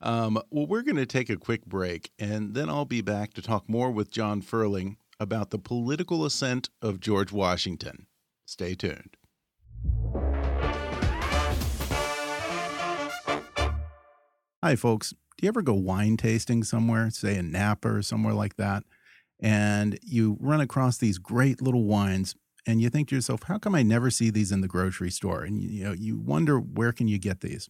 um, 0.00 0.38
well, 0.50 0.66
we're 0.66 0.82
going 0.82 0.96
to 0.96 1.06
take 1.06 1.28
a 1.28 1.36
quick 1.36 1.66
break, 1.66 2.10
and 2.18 2.54
then 2.54 2.68
I'll 2.68 2.86
be 2.86 3.02
back 3.02 3.34
to 3.34 3.42
talk 3.42 3.68
more 3.68 3.90
with 3.90 4.10
John 4.10 4.42
Ferling 4.42 4.96
about 5.20 5.50
the 5.50 5.58
political 5.58 6.24
ascent 6.24 6.70
of 6.82 7.00
George 7.00 7.30
Washington. 7.30 8.06
Stay 8.46 8.74
tuned. 8.74 9.16
Hi, 14.66 14.74
folks. 14.74 15.10
Do 15.10 15.16
you 15.42 15.48
ever 15.48 15.62
go 15.62 15.74
wine 15.74 16.16
tasting 16.16 16.64
somewhere, 16.64 17.08
say 17.10 17.36
in 17.36 17.52
Napa 17.52 17.88
or 17.88 18.02
somewhere 18.02 18.34
like 18.34 18.56
that, 18.56 18.82
and 19.38 19.96
you 20.02 20.36
run 20.40 20.60
across 20.60 20.98
these 20.98 21.18
great 21.18 21.62
little 21.62 21.84
wines, 21.84 22.34
and 22.66 22.80
you 22.80 22.90
think 22.90 23.06
to 23.10 23.14
yourself, 23.14 23.44
"How 23.44 23.58
come 23.58 23.76
I 23.76 23.84
never 23.84 24.10
see 24.10 24.28
these 24.28 24.50
in 24.50 24.62
the 24.62 24.66
grocery 24.66 25.12
store?" 25.12 25.44
And 25.44 25.62
you, 25.62 25.84
know, 25.84 25.92
you 25.92 26.18
wonder 26.18 26.58
where 26.58 26.90
can 26.90 27.06
you 27.06 27.16
get 27.16 27.42
these. 27.42 27.68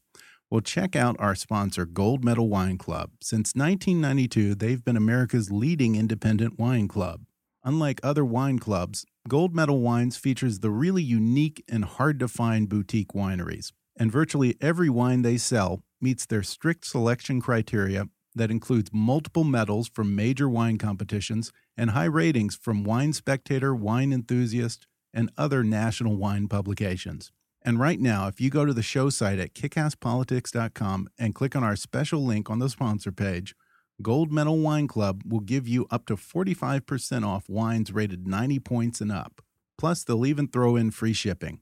Well, 0.50 0.62
check 0.62 0.96
out 0.96 1.16
our 1.18 1.34
sponsor, 1.34 1.84
Gold 1.84 2.24
Medal 2.24 2.48
Wine 2.48 2.78
Club. 2.78 3.10
Since 3.22 3.54
1992, 3.54 4.54
they've 4.54 4.82
been 4.82 4.96
America's 4.96 5.50
leading 5.50 5.96
independent 5.96 6.58
wine 6.58 6.88
club. 6.88 7.26
Unlike 7.62 8.00
other 8.02 8.24
wine 8.24 8.58
clubs, 8.58 9.04
Gold 9.28 9.54
Medal 9.54 9.82
Wines 9.82 10.16
features 10.16 10.60
the 10.60 10.70
really 10.70 11.02
unique 11.02 11.62
and 11.68 11.84
hard 11.84 12.18
to 12.20 12.26
find 12.26 12.70
boutique 12.70 13.12
wineries. 13.12 13.72
And 13.98 14.10
virtually 14.10 14.56
every 14.62 14.88
wine 14.88 15.20
they 15.20 15.36
sell 15.36 15.82
meets 16.00 16.26
their 16.26 16.42
strict 16.42 16.86
selection 16.86 17.40
criteria 17.40 18.08
that 18.34 18.50
includes 18.50 18.90
multiple 18.92 19.44
medals 19.44 19.88
from 19.88 20.14
major 20.14 20.48
wine 20.48 20.78
competitions 20.78 21.52
and 21.76 21.90
high 21.90 22.04
ratings 22.04 22.54
from 22.54 22.84
Wine 22.84 23.12
Spectator, 23.12 23.74
Wine 23.74 24.12
Enthusiast, 24.12 24.86
and 25.14 25.30
other 25.38 25.64
national 25.64 26.16
wine 26.16 26.46
publications. 26.46 27.32
And 27.62 27.80
right 27.80 27.98
now, 27.98 28.28
if 28.28 28.40
you 28.40 28.50
go 28.50 28.64
to 28.64 28.74
the 28.74 28.82
show 28.82 29.10
site 29.10 29.38
at 29.38 29.54
kickasspolitics.com 29.54 31.08
and 31.18 31.34
click 31.34 31.56
on 31.56 31.64
our 31.64 31.74
special 31.74 32.24
link 32.24 32.48
on 32.50 32.58
the 32.58 32.68
sponsor 32.68 33.10
page, 33.10 33.56
Gold 34.02 34.30
Medal 34.30 34.58
Wine 34.58 34.86
Club 34.86 35.22
will 35.26 35.40
give 35.40 35.66
you 35.66 35.86
up 35.90 36.04
to 36.06 36.16
45% 36.16 37.26
off 37.26 37.48
wines 37.48 37.90
rated 37.90 38.28
90 38.28 38.58
points 38.60 39.00
and 39.00 39.10
up. 39.10 39.40
Plus, 39.78 40.04
they'll 40.04 40.26
even 40.26 40.46
throw 40.46 40.76
in 40.76 40.90
free 40.90 41.14
shipping. 41.14 41.60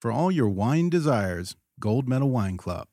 For 0.00 0.12
all 0.12 0.30
your 0.30 0.48
wine 0.48 0.88
desires, 0.88 1.56
Gold 1.80 2.08
Medal 2.08 2.30
Wine 2.30 2.56
Club. 2.56 2.86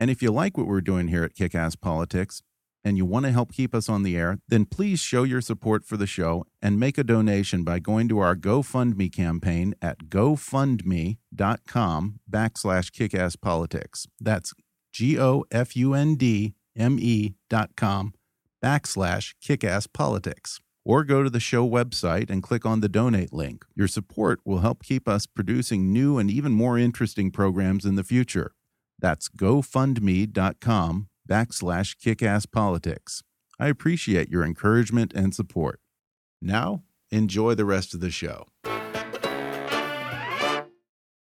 And 0.00 0.10
if 0.10 0.22
you 0.22 0.32
like 0.32 0.56
what 0.56 0.66
we're 0.66 0.80
doing 0.80 1.08
here 1.08 1.24
at 1.24 1.34
Kickass 1.34 1.78
Politics 1.78 2.40
and 2.82 2.96
you 2.96 3.04
want 3.04 3.26
to 3.26 3.32
help 3.32 3.52
keep 3.52 3.74
us 3.74 3.90
on 3.90 4.02
the 4.02 4.16
air, 4.16 4.38
then 4.48 4.64
please 4.64 4.98
show 4.98 5.24
your 5.24 5.42
support 5.42 5.84
for 5.84 5.98
the 5.98 6.06
show 6.06 6.46
and 6.62 6.80
make 6.80 6.96
a 6.96 7.04
donation 7.04 7.62
by 7.64 7.78
going 7.78 8.08
to 8.08 8.18
our 8.18 8.34
GoFundMe 8.34 9.12
campaign 9.12 9.74
at 9.82 10.06
gofundme.com 10.08 11.18
backslash 12.30 12.90
kickasspolitics. 12.90 14.06
That's 14.18 14.54
G-O-F-U-N-D-M-E 14.92 15.34
dot 17.50 17.70
com 17.76 18.14
backslash 18.64 19.34
kickasspolitics. 19.44 20.60
Or 20.82 21.04
go 21.04 21.22
to 21.22 21.28
the 21.28 21.40
show 21.40 21.68
website 21.68 22.30
and 22.30 22.42
click 22.42 22.64
on 22.64 22.80
the 22.80 22.88
donate 22.88 23.34
link. 23.34 23.66
Your 23.76 23.86
support 23.86 24.40
will 24.46 24.60
help 24.60 24.82
keep 24.82 25.06
us 25.06 25.26
producing 25.26 25.92
new 25.92 26.16
and 26.16 26.30
even 26.30 26.52
more 26.52 26.78
interesting 26.78 27.30
programs 27.30 27.84
in 27.84 27.96
the 27.96 28.02
future. 28.02 28.52
That's 29.00 29.28
gofundme.com 29.28 31.08
backslash 31.28 31.96
kickasspolitics. 31.96 33.22
I 33.58 33.68
appreciate 33.68 34.30
your 34.30 34.44
encouragement 34.44 35.12
and 35.14 35.34
support. 35.34 35.80
Now, 36.40 36.82
enjoy 37.10 37.54
the 37.54 37.64
rest 37.64 37.94
of 37.94 38.00
the 38.00 38.10
show. 38.10 38.46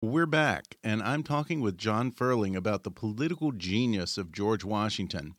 We're 0.02 0.26
back, 0.26 0.76
and 0.84 1.02
I'm 1.02 1.22
talking 1.22 1.60
with 1.60 1.78
John 1.78 2.12
Ferling 2.12 2.54
about 2.54 2.84
the 2.84 2.90
political 2.90 3.50
genius 3.50 4.18
of 4.18 4.30
George 4.30 4.62
Washington. 4.62 5.34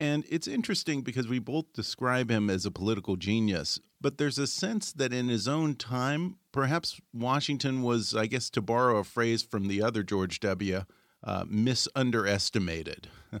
And 0.00 0.24
it's 0.30 0.48
interesting 0.48 1.02
because 1.02 1.28
we 1.28 1.38
both 1.38 1.72
describe 1.72 2.30
him 2.30 2.48
as 2.48 2.64
a 2.64 2.70
political 2.70 3.16
genius, 3.16 3.80
but 4.00 4.16
there's 4.16 4.38
a 4.38 4.46
sense 4.46 4.92
that 4.92 5.12
in 5.12 5.28
his 5.28 5.46
own 5.46 5.74
time, 5.74 6.36
perhaps 6.52 7.00
Washington 7.12 7.82
was, 7.82 8.14
I 8.14 8.26
guess, 8.26 8.48
to 8.50 8.62
borrow 8.62 8.96
a 8.98 9.04
phrase 9.04 9.42
from 9.42 9.68
the 9.68 9.82
other 9.82 10.02
George 10.02 10.40
W., 10.40 10.84
uh, 11.24 11.44
misunderestimated. 11.48 13.08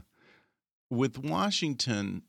With 0.90 1.18
Washington, 1.18 2.22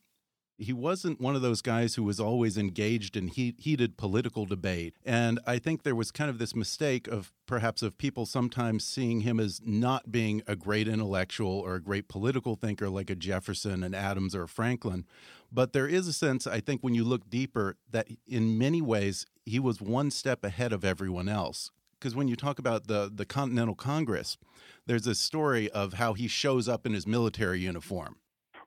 he 0.60 0.74
wasn't 0.74 1.22
one 1.22 1.36
of 1.36 1.42
those 1.42 1.62
guys 1.62 1.96
who 1.96 2.04
was 2.04 2.20
always 2.20 2.58
engaged 2.58 3.16
in 3.16 3.30
heat, 3.30 3.56
heated 3.60 3.98
political 3.98 4.46
debate. 4.46 4.94
And 5.06 5.40
I 5.48 5.58
think 5.58 5.84
there 5.84 5.96
was 5.96 6.12
kind 6.12 6.30
of 6.30 6.38
this 6.38 6.54
mistake 6.54 7.08
of 7.08 7.32
perhaps 7.46 7.82
of 7.82 7.98
people 7.98 8.26
sometimes 8.26 8.84
seeing 8.84 9.22
him 9.22 9.40
as 9.40 9.62
not 9.64 10.12
being 10.12 10.44
a 10.46 10.58
great 10.58 10.88
intellectual 10.88 11.52
or 11.52 11.76
a 11.76 11.82
great 11.82 12.10
political 12.10 12.56
thinker 12.56 12.90
like 12.90 13.10
a 13.10 13.16
Jefferson, 13.16 13.84
an 13.84 13.96
Adams, 13.96 14.36
or 14.36 14.44
a 14.44 14.48
Franklin. 14.50 15.06
But 15.52 15.72
there 15.72 15.88
is 15.88 16.08
a 16.08 16.14
sense, 16.14 16.46
I 16.46 16.60
think, 16.60 16.82
when 16.82 16.94
you 16.94 17.06
look 17.06 17.30
deeper, 17.30 17.78
that 17.90 18.10
in 18.28 18.58
many 18.58 18.82
ways 18.82 19.26
he 19.46 19.60
was 19.60 19.82
one 19.82 20.12
step 20.12 20.44
ahead 20.44 20.74
of 20.74 20.84
everyone 20.84 21.30
else. 21.30 21.72
Because 22.00 22.16
when 22.16 22.28
you 22.28 22.36
talk 22.36 22.60
about 22.60 22.88
the 22.88 23.12
the 23.14 23.26
Continental 23.26 23.76
Congress, 23.76 24.38
there's 24.86 25.08
a 25.08 25.16
story 25.16 25.70
of 25.72 25.94
how 25.94 26.14
he 26.14 26.28
shows 26.28 26.70
up 26.70 26.86
in 26.86 26.94
his 26.94 27.06
military 27.06 27.60
uniform 27.60 28.18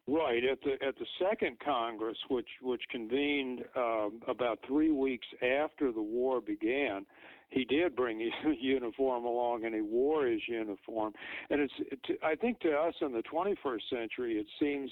Right 0.09 0.43
at 0.45 0.59
the 0.63 0.73
at 0.85 0.97
the 0.99 1.07
second 1.21 1.59
Congress, 1.65 2.19
which 2.29 2.49
which 2.61 2.83
convened 2.91 3.63
um, 3.77 4.21
about 4.27 4.59
three 4.67 4.91
weeks 4.91 5.27
after 5.41 5.93
the 5.93 6.03
war 6.03 6.41
began, 6.41 7.07
he 7.51 7.65
did 7.65 7.95
bring 7.95 8.19
his 8.19 8.33
uniform 8.61 9.25
along, 9.25 9.65
and 9.65 9.73
he 9.73 9.81
wore 9.81 10.27
his 10.27 10.41
uniform. 10.49 11.13
And 11.51 11.61
it's 11.61 11.73
it, 11.79 12.19
I 12.21 12.35
think 12.35 12.59
to 12.61 12.73
us 12.73 12.95
in 13.01 13.13
the 13.13 13.23
21st 13.23 13.81
century, 13.91 14.39
it 14.39 14.47
seems 14.59 14.91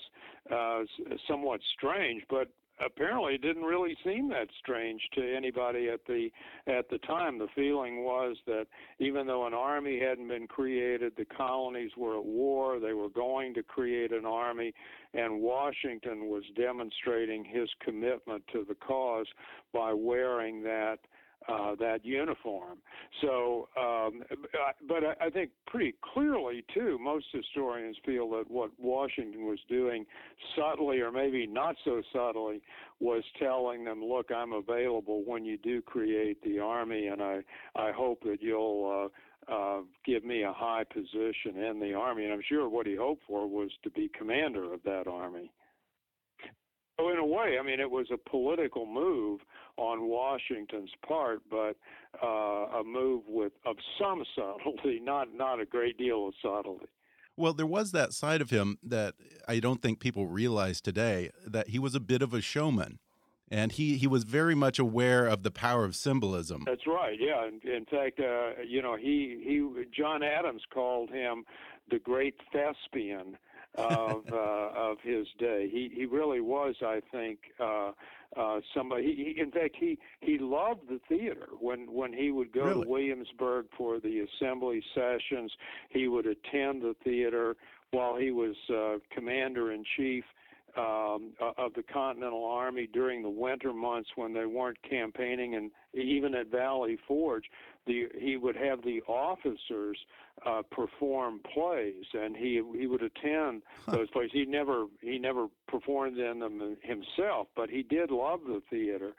uh, 0.49 0.83
somewhat 1.27 1.61
strange, 1.77 2.23
but 2.31 2.47
apparently 2.85 3.35
it 3.35 3.43
didn't 3.43 3.65
really 3.65 3.97
seem 4.05 4.29
that 4.31 4.49
strange 4.59 5.01
to 5.15 5.37
anybody 5.37 5.89
at 5.89 6.05
the 6.07 6.29
at 6.67 6.89
the 6.89 6.99
time. 6.99 7.39
The 7.39 7.49
feeling 7.55 8.05
was 8.05 8.37
that 8.47 8.67
even 8.99 9.27
though 9.27 9.47
an 9.47 9.55
army 9.55 10.01
hadn't 10.01 10.29
been 10.29 10.47
created, 10.47 11.13
the 11.17 11.25
colonies 11.25 11.91
were 11.97 12.19
at 12.19 12.25
war. 12.25 12.81
They 12.81 12.93
were 12.93 13.09
going 13.09 13.55
to 13.55 13.63
create 13.63 14.13
an 14.13 14.25
army, 14.25 14.73
and 15.15 15.41
Washington 15.41 16.29
was 16.29 16.45
demonstrating 16.57 17.45
his 17.45 17.69
commitment 17.85 18.45
to 18.53 18.65
the 18.69 18.75
cause 18.75 19.27
by 19.73 19.93
wearing 19.93 20.63
that 20.63 20.99
uh, 21.49 21.75
that 21.77 22.05
uniform. 22.05 22.79
So, 23.21 23.69
um, 23.79 24.23
but 24.87 25.03
I 25.21 25.31
think 25.31 25.51
pretty 25.67 25.95
clearly, 26.13 26.65
too, 26.73 26.99
most 27.01 27.27
historians 27.33 27.97
feel 28.05 28.29
that 28.31 28.45
what 28.49 28.71
Washington 28.79 29.47
was 29.47 29.59
doing 29.69 30.05
subtly, 30.57 31.01
or 31.01 31.11
maybe 31.11 31.47
not 31.47 31.77
so 31.85 32.03
subtly, 32.13 32.63
was 33.01 33.23
telling 33.39 33.85
them, 33.85 34.03
look, 34.05 34.31
I'm 34.31 34.53
available 34.53 35.23
when 35.25 35.45
you 35.45 35.57
do 35.59 35.81
create 35.81 36.43
the 36.43 36.59
army, 36.59 37.07
and 37.07 37.23
I, 37.23 37.41
I 37.77 37.93
hope 37.93 38.23
that 38.25 38.39
you'll. 38.41 39.07
Uh, 39.07 39.09
uh, 39.51 39.81
give 40.05 40.23
me 40.23 40.43
a 40.43 40.53
high 40.53 40.85
position 40.85 41.57
in 41.57 41.81
the 41.81 41.93
army, 41.95 42.25
and 42.25 42.33
I'm 42.33 42.43
sure 42.47 42.69
what 42.69 42.87
he 42.87 42.95
hoped 42.95 43.23
for 43.27 43.49
was 43.49 43.71
to 43.83 43.91
be 43.91 44.09
commander 44.17 44.73
of 44.73 44.81
that 44.85 45.09
army. 45.09 45.51
So 47.01 47.09
in 47.11 47.19
a 47.19 47.25
way, 47.25 47.57
I 47.59 47.63
mean, 47.63 47.81
it 47.81 47.91
was 47.91 48.09
a 48.13 48.19
political 48.19 48.87
move 48.87 49.41
on 49.77 50.09
Washington's 50.09 50.91
part, 51.07 51.41
but 51.51 51.77
uh, 52.23 52.27
a 52.79 52.83
move 52.85 53.23
with 53.27 53.53
of 53.65 53.77
some 53.99 54.25
subtlety, 54.37 55.01
not 55.03 55.29
not 55.35 55.61
a 55.61 55.65
great 55.65 55.97
deal 55.97 56.29
of 56.29 56.35
subtlety. 56.43 56.87
Well, 57.37 57.55
there 57.55 57.67
was 57.67 57.93
that 57.93 58.13
side 58.13 58.43
of 58.43 58.51
him 58.51 58.79
that 58.83 59.15
I 59.49 59.61
don't 59.61 59.81
think 59.81 59.99
people 59.99 60.27
realize 60.27 60.81
today 60.81 61.31
that 61.47 61.69
he 61.69 61.79
was 61.79 61.95
a 61.95 62.01
bit 62.01 62.23
of 62.23 62.35
a 62.35 62.41
showman. 62.41 62.99
And 63.53 63.73
he, 63.73 63.97
he 63.97 64.07
was 64.07 64.23
very 64.23 64.55
much 64.55 64.79
aware 64.79 65.27
of 65.27 65.43
the 65.43 65.51
power 65.51 65.85
of 65.85 65.97
symbolism. 65.97 66.63
That's 66.67 66.87
right. 66.87 67.19
Yeah. 67.19 67.49
In, 67.49 67.61
in 67.69 67.85
fact, 67.85 68.21
uh, 68.21 68.63
you 68.65 68.81
know, 68.81 68.97
he 68.97 69.43
he 69.45 69.85
John 69.91 70.23
Adams 70.23 70.63
called 70.73 71.11
him 71.11 71.45
the 71.91 71.99
great 71.99 72.37
thespian 72.53 73.37
of 73.77 74.25
uh, 74.33 74.71
of 74.75 74.99
his 75.03 75.27
day. 75.39 75.69
He 75.71 75.91
he 75.95 76.07
really 76.07 76.41
was, 76.41 76.75
I 76.83 77.01
think, 77.13 77.39
uh, 77.59 77.93
uh, 78.37 78.61
somebody. 78.75 79.05
He, 79.05 79.33
he, 79.35 79.41
in 79.41 79.51
fact, 79.51 79.77
he 79.79 79.99
he 80.21 80.39
loved 80.39 80.89
the 80.89 81.01
theater. 81.09 81.49
When 81.59 81.93
when 81.93 82.13
he 82.13 82.31
would 82.31 82.53
go 82.53 82.65
really? 82.65 82.85
to 82.85 82.89
Williamsburg 82.89 83.67
for 83.77 84.01
the 84.01 84.27
assembly 84.27 84.83
sessions, 84.95 85.53
he 85.91 86.09
would 86.09 86.27
attend 86.27 86.83
the 86.83 86.95
theater 87.05 87.57
while 87.93 88.17
he 88.17 88.31
was 88.31 88.57
uh, 88.73 88.99
commander 89.15 89.73
in 89.73 89.85
chief 89.97 90.25
um, 90.77 91.33
of 91.59 91.75
the 91.75 91.83
Continental 91.83 92.45
Army 92.45 92.89
during 92.93 93.23
the 93.23 93.31
winter 93.31 93.73
months 93.73 94.11
when 94.17 94.33
they 94.33 94.47
weren't 94.47 94.79
campaigning, 94.89 95.55
and 95.55 95.71
even 95.95 96.35
at 96.35 96.49
Valley 96.49 96.99
Forge, 97.07 97.45
the, 97.87 98.09
he 98.19 98.37
would 98.37 98.57
have 98.57 98.83
the 98.83 99.01
officers 99.09 99.99
uh, 100.47 100.63
perform 100.71 101.41
plays, 101.53 102.05
and 102.15 102.37
he 102.37 102.63
he 102.77 102.87
would 102.87 103.03
attend 103.03 103.63
those 103.89 104.09
plays. 104.11 104.31
He 104.33 104.45
never 104.45 104.87
he 105.01 105.19
never 105.19 105.47
performed 105.69 106.19
in 106.19 106.41
them 106.41 106.77
himself, 106.83 107.49
but 107.57 107.69
he 107.69 107.83
did 107.83 108.11
love 108.11 108.41
the 108.47 108.63
theater, 108.71 109.13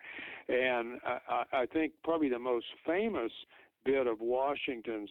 and 0.47 0.99
I, 1.05 1.43
I 1.51 1.65
think 1.65 1.93
probably 2.03 2.29
the 2.29 2.39
most 2.39 2.67
famous 2.85 3.31
bit 3.83 4.07
of 4.07 4.19
Washington's 4.19 5.09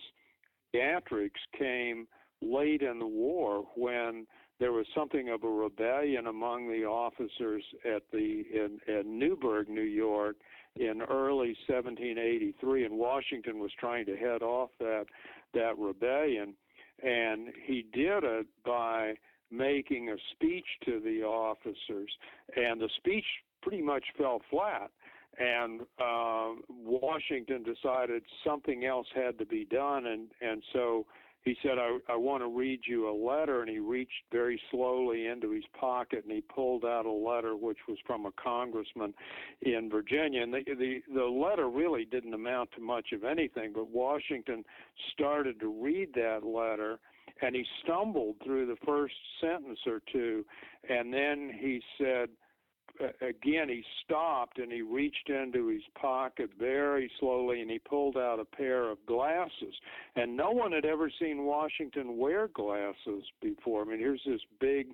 theatrics 0.75 1.41
came 1.59 2.07
late 2.43 2.83
in 2.83 2.99
the 2.99 3.07
war 3.07 3.65
when 3.77 4.27
there 4.61 4.73
was 4.73 4.87
something 4.95 5.31
of 5.31 5.43
a 5.43 5.49
rebellion 5.49 6.27
among 6.27 6.69
the 6.69 6.85
officers 6.85 7.65
at 7.85 8.03
the 8.13 8.45
in, 8.53 8.79
in 8.87 9.19
Newburgh, 9.19 9.69
New 9.71 9.81
York, 9.81 10.37
in 10.77 11.03
early 11.03 11.57
1783, 11.67 12.85
and 12.85 12.95
Washington 12.95 13.59
was 13.59 13.73
trying 13.81 14.07
to 14.07 14.17
head 14.17 14.43
off 14.43 14.71
that 14.79 15.07
that 15.55 15.77
rebellion, 15.79 16.55
and 17.03 17.49
he 17.65 17.87
did 17.93 18.23
it 18.23 18.47
by 18.65 19.15
making 19.51 20.11
a 20.11 20.17
speech 20.33 20.67
to 20.85 21.01
the 21.01 21.23
officers, 21.23 22.11
and 22.55 22.81
the 22.81 22.89
speech 22.99 23.25
pretty 23.63 23.83
much 23.83 24.05
fell 24.17 24.41
flat. 24.51 24.91
And 25.39 25.83
uh, 25.99 26.51
Washington 26.69 27.63
decided 27.63 28.23
something 28.45 28.85
else 28.85 29.07
had 29.15 29.39
to 29.39 29.47
be 29.47 29.65
done, 29.65 30.07
and 30.07 30.29
and 30.43 30.63
so 30.73 31.07
he 31.45 31.57
said, 31.63 31.79
I, 31.79 31.99
I 32.11 32.17
want 32.17 32.43
to 32.43 32.49
read 32.49 32.81
you 32.87 33.09
a 33.09 33.17
letter. 33.17 33.63
And 33.63 33.71
he 33.71 33.79
reached 33.79 34.13
very 34.31 34.61
slowly 34.71 35.27
into 35.27 35.51
his 35.51 35.65
pocket 35.79 36.25
and 36.25 36.33
he 36.33 36.43
pulled 36.43 36.85
out 36.85 37.07
a 37.07 37.11
letter 37.11 37.57
which 37.57 37.79
was 37.89 37.99
from 38.07 38.27
a 38.27 38.33
congressman 38.33 39.15
in 39.63 39.89
Virginia. 39.91 40.43
And 40.43 40.53
the, 40.53 40.63
the, 40.67 41.01
the 41.15 41.25
letter 41.25 41.69
really 41.71 42.05
didn't 42.05 42.35
amount 42.35 42.71
to 42.73 42.83
much 42.83 43.13
of 43.13 43.25
anything, 43.25 43.73
but 43.75 43.91
Washington 43.91 44.65
started 45.13 45.59
to 45.61 45.69
read 45.69 46.11
that 46.15 46.45
letter 46.45 46.99
and 47.43 47.57
he 47.57 47.65
stumbled 47.83 48.37
through 48.45 48.67
the 48.67 48.77
first 48.85 49.15
sentence 49.41 49.79
or 49.87 50.03
two. 50.13 50.45
And 50.89 51.13
then 51.13 51.51
he 51.59 51.81
said, 51.97 52.29
again, 53.21 53.69
he 53.69 53.83
stopped 54.05 54.59
and 54.59 54.71
he 54.71 54.83
reached 54.83 55.29
into 55.29 55.69
his 55.69 55.83
pocket 56.01 56.51
very 56.59 57.11
slowly 57.19 57.61
and 57.61 57.71
he 57.71 57.79
pulled 57.79 58.17
out 58.17 58.41
a 58.41 58.45
pair 58.45 58.91
of 58.91 58.99
glasses. 59.07 59.75
And 60.17 60.37
no 60.37 60.51
one 60.51 60.73
had 60.73 60.85
ever 60.85 61.11
seen 61.21 61.45
Washington 61.45 62.19
wear 62.19 62.49
glasses 62.49 63.25
before. 63.41 63.83
I 63.83 63.85
mean, 63.87 63.99
here's 63.99 64.23
this 64.27 64.41
big, 64.61 64.89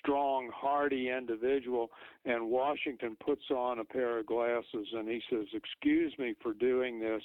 strong, 0.00 0.50
hardy 0.54 1.10
individual, 1.10 1.90
and 2.24 2.48
Washington 2.48 3.16
puts 3.24 3.50
on 3.50 3.78
a 3.78 3.84
pair 3.84 4.18
of 4.18 4.26
glasses 4.26 4.86
and 4.94 5.08
he 5.08 5.20
says, 5.30 5.46
Excuse 5.52 6.12
me 6.18 6.34
for 6.42 6.54
doing 6.54 7.00
this, 7.00 7.22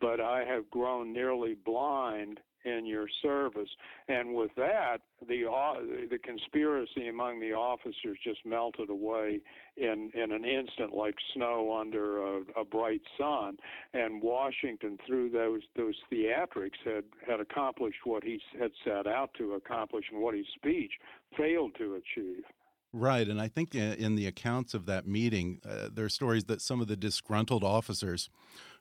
but 0.00 0.20
I 0.20 0.44
have 0.44 0.70
grown 0.70 1.12
nearly 1.12 1.56
blind 1.64 2.40
in 2.68 2.86
your 2.86 3.06
service. 3.22 3.68
And 4.08 4.34
with 4.34 4.50
that, 4.56 4.98
the 5.26 5.48
uh, 5.48 5.80
the 6.10 6.18
conspiracy 6.18 7.08
among 7.08 7.40
the 7.40 7.52
officers 7.52 8.18
just 8.22 8.44
melted 8.44 8.90
away 8.90 9.40
in 9.76 10.10
in 10.14 10.32
an 10.32 10.44
instant, 10.44 10.94
like 10.94 11.14
snow 11.34 11.76
under 11.80 12.18
a, 12.18 12.40
a 12.56 12.64
bright 12.64 13.02
sun. 13.18 13.56
And 13.94 14.22
Washington, 14.22 14.98
through 15.06 15.30
those 15.30 15.62
those 15.76 15.96
theatrics, 16.12 16.78
had 16.84 17.04
had 17.26 17.40
accomplished 17.40 17.98
what 18.04 18.22
he 18.24 18.40
had 18.58 18.70
set 18.84 19.06
out 19.06 19.30
to 19.38 19.54
accomplish, 19.54 20.06
and 20.12 20.20
what 20.20 20.34
his 20.34 20.46
speech 20.56 20.92
failed 21.36 21.72
to 21.78 21.94
achieve. 21.94 22.44
Right, 22.92 23.28
and 23.28 23.38
I 23.38 23.48
think 23.48 23.74
in 23.74 24.14
the 24.14 24.26
accounts 24.26 24.72
of 24.72 24.86
that 24.86 25.06
meeting, 25.06 25.60
uh, 25.68 25.90
there 25.92 26.06
are 26.06 26.08
stories 26.08 26.44
that 26.44 26.62
some 26.62 26.80
of 26.80 26.88
the 26.88 26.96
disgruntled 26.96 27.62
officers 27.62 28.30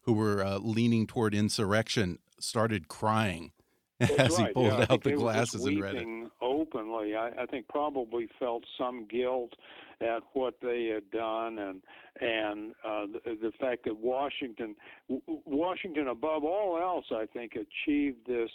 who 0.04 0.14
were 0.14 0.42
uh, 0.42 0.60
leaning 0.60 1.06
toward 1.06 1.36
insurrection 1.36 2.18
started 2.40 2.88
crying 2.88 3.52
as 4.00 4.38
right. 4.38 4.48
he 4.48 4.54
pulled 4.54 4.66
yeah, 4.66 4.86
out 4.90 5.04
the 5.04 5.14
glasses 5.14 5.66
and 5.66 5.82
read 5.82 5.96
it. 5.96 6.32
Openly, 6.42 7.16
I, 7.16 7.30
I 7.42 7.46
think 7.46 7.68
probably 7.68 8.28
felt 8.40 8.64
some 8.78 9.08
guilt 9.08 9.54
at 10.02 10.22
what 10.34 10.56
they 10.62 10.92
had 10.94 11.10
done, 11.12 11.58
and 11.58 11.82
and 12.22 12.72
uh, 12.86 13.06
the, 13.26 13.38
the 13.42 13.52
fact 13.60 13.86
that 13.86 13.98
Washington, 13.98 14.76
Washington 15.46 16.10
above 16.10 16.44
all 16.44 16.78
else, 16.80 17.06
I 17.12 17.26
think 17.26 17.54
achieved 17.54 18.28
this 18.28 18.50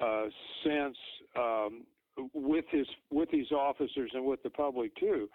uh, 0.00 0.26
sense 0.64 0.96
um, 1.36 1.84
with 2.32 2.64
his 2.70 2.86
with 3.10 3.30
his 3.30 3.50
officers 3.52 4.10
and 4.14 4.24
with 4.24 4.42
the 4.42 4.50
public 4.50 4.94
too, 4.96 5.28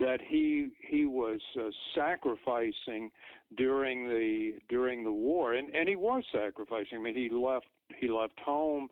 that 0.00 0.18
he 0.26 0.68
he 0.86 1.06
was 1.06 1.40
uh, 1.58 1.70
sacrificing 1.94 3.10
during 3.56 4.08
the 4.08 4.52
during 4.68 5.04
the 5.04 5.12
war, 5.12 5.54
and 5.54 5.74
and 5.74 5.88
he 5.88 5.96
was 5.96 6.22
sacrificing. 6.32 6.98
I 6.98 7.00
mean, 7.00 7.14
he 7.14 7.30
left 7.30 7.66
he 8.00 8.08
left 8.10 8.38
home. 8.44 8.88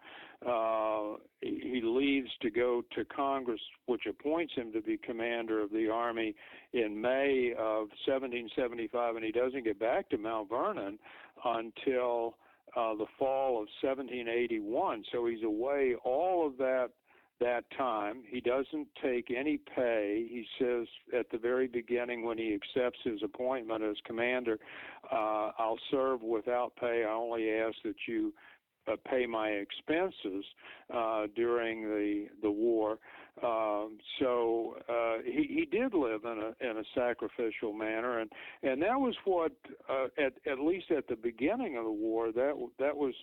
Uh, 0.46 1.16
he 1.40 1.80
leaves 1.82 2.30
to 2.42 2.50
go 2.50 2.82
to 2.94 3.04
Congress, 3.04 3.60
which 3.86 4.02
appoints 4.06 4.54
him 4.54 4.72
to 4.72 4.80
be 4.80 4.98
commander 4.98 5.62
of 5.62 5.70
the 5.70 5.88
army 5.88 6.34
in 6.72 7.00
May 7.00 7.52
of 7.52 7.88
1775, 8.06 9.16
and 9.16 9.24
he 9.24 9.32
doesn't 9.32 9.64
get 9.64 9.80
back 9.80 10.10
to 10.10 10.18
Mount 10.18 10.50
Vernon 10.50 10.98
until 11.44 12.36
uh, 12.76 12.94
the 12.94 13.06
fall 13.18 13.62
of 13.62 13.68
1781. 13.82 15.04
So 15.10 15.26
he's 15.26 15.42
away 15.42 15.94
all 16.04 16.46
of 16.46 16.58
that 16.58 16.90
that 17.40 17.64
time. 17.76 18.22
He 18.26 18.40
doesn't 18.40 18.88
take 19.02 19.30
any 19.30 19.58
pay. 19.74 20.26
He 20.28 20.46
says 20.58 20.86
at 21.18 21.30
the 21.30 21.38
very 21.38 21.66
beginning 21.66 22.24
when 22.24 22.38
he 22.38 22.54
accepts 22.54 22.98
his 23.04 23.22
appointment 23.22 23.82
as 23.82 23.96
commander, 24.06 24.58
uh, 25.12 25.50
I'll 25.58 25.78
serve 25.90 26.22
without 26.22 26.72
pay. 26.76 27.04
I 27.06 27.12
only 27.12 27.50
ask 27.50 27.76
that 27.84 27.96
you 28.08 28.32
uh, 28.90 28.96
pay 29.08 29.26
my 29.26 29.48
expenses 29.48 30.44
uh, 30.94 31.26
during 31.34 31.82
the 31.82 32.26
the 32.42 32.50
war. 32.50 32.98
Um, 33.42 33.98
so 34.18 34.76
uh, 34.88 35.18
he 35.22 35.44
he 35.48 35.66
did 35.70 35.92
live 35.92 36.24
in 36.24 36.38
a 36.38 36.70
in 36.70 36.78
a 36.78 36.84
sacrificial 36.94 37.74
manner, 37.74 38.20
and 38.20 38.30
and 38.62 38.80
that 38.80 38.98
was 38.98 39.14
what 39.26 39.52
uh, 39.90 40.06
at 40.18 40.32
at 40.50 40.58
least 40.58 40.90
at 40.90 41.06
the 41.06 41.16
beginning 41.16 41.76
of 41.76 41.84
the 41.84 41.90
war 41.90 42.32
that 42.32 42.54
that 42.78 42.96
was 42.96 43.14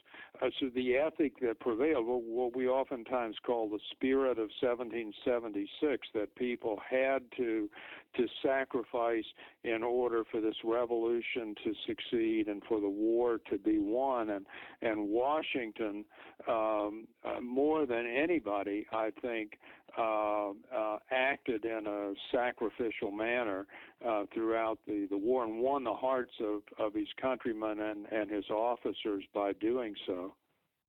uh, 0.42 0.50
so 0.60 0.70
the 0.76 0.98
ethic 0.98 1.40
that 1.42 1.60
prevailed. 1.60 2.06
What 2.06 2.56
we 2.56 2.68
oftentimes 2.68 3.38
call 3.44 3.70
the 3.70 3.80
spirit 3.92 4.38
of 4.38 4.50
1776, 4.62 6.08
that 6.14 6.36
people 6.36 6.80
had 6.88 7.24
to 7.38 7.68
to 8.16 8.28
sacrifice 8.44 9.26
in 9.64 9.82
order 9.82 10.24
for 10.30 10.42
this 10.42 10.56
revolution 10.64 11.56
to 11.64 11.74
succeed 11.88 12.48
and 12.48 12.62
for 12.70 12.80
the 12.80 12.90
war 12.90 13.40
to 13.50 13.58
be 13.58 13.80
won. 13.80 14.30
And 14.30 14.46
and 14.84 15.10
Washington, 15.10 16.06
um, 16.48 17.08
uh, 17.26 17.42
more 17.42 17.86
than 17.86 18.06
anybody, 18.06 18.86
I 18.92 19.10
think, 19.22 19.58
uh, 19.98 20.50
uh, 20.76 20.98
acted 21.12 21.66
in 21.66 21.86
a 21.88 22.14
sacrificial 22.32 23.12
manner 23.12 23.68
uh, 24.06 24.24
throughout 24.34 24.80
the, 24.88 25.08
the 25.10 25.18
war 25.18 25.44
and 25.44 25.60
won 25.60 25.84
the 25.84 25.94
hearts 25.94 26.34
of, 26.42 26.62
of 26.80 26.94
his 26.94 27.08
countrymen 27.22 27.80
and, 27.80 28.06
and 28.12 28.30
his 28.30 28.46
officers 28.50 29.24
by 29.34 29.54
doing 29.54 29.94
so. 30.08 30.34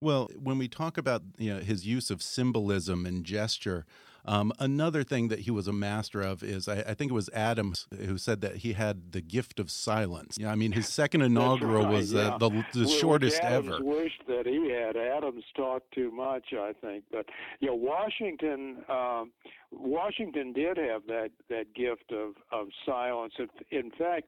Well, 0.01 0.29
when 0.38 0.59
we 0.59 0.69
talk 0.69 0.99
about 0.99 1.23
you 1.38 1.55
know, 1.55 1.61
his 1.61 1.87
use 1.87 2.11
of 2.11 2.23
symbolism 2.23 3.07
and 3.07 3.25
gesture, 3.25 3.87
um, 4.26 4.52
another 4.58 5.04
thing 5.04 5.28
that 5.28 5.40
he 5.40 5.50
was 5.50 5.68
a 5.68 5.72
master 5.72 6.22
of 6.22 6.42
is 6.42 6.66
I, 6.66 6.80
I, 6.80 6.94
think 6.94 7.10
it 7.10 7.14
was 7.14 7.28
Adams 7.34 7.87
who 8.06 8.16
said 8.16 8.40
that 8.40 8.56
he 8.56 8.72
had 8.72 9.12
the 9.12 9.20
gift 9.20 9.60
of 9.60 9.70
silence. 9.70 10.38
Yeah, 10.38 10.50
I 10.50 10.54
mean 10.54 10.72
his 10.72 10.88
second 10.88 11.20
inaugural 11.20 11.84
right, 11.84 11.92
was 11.92 12.14
uh, 12.14 12.38
the, 12.38 12.48
the 12.72 12.84
well, 12.84 12.88
shortest 12.88 13.40
Adams 13.42 13.74
ever. 13.74 13.84
Wished 13.84 14.22
that 14.26 14.46
he 14.46 14.70
had. 14.70 14.96
Adams 14.96 15.44
talked 15.54 15.92
too 15.92 16.10
much, 16.10 16.54
I 16.54 16.72
think. 16.80 17.04
But 17.12 17.26
you 17.60 17.68
know, 17.68 17.74
Washington, 17.74 18.78
um, 18.88 19.32
Washington 19.70 20.54
did 20.54 20.78
have 20.78 21.02
that 21.06 21.30
that 21.50 21.74
gift 21.74 22.10
of 22.12 22.34
of 22.50 22.68
silence. 22.87 23.34
In 23.70 23.90
fact. 23.90 24.26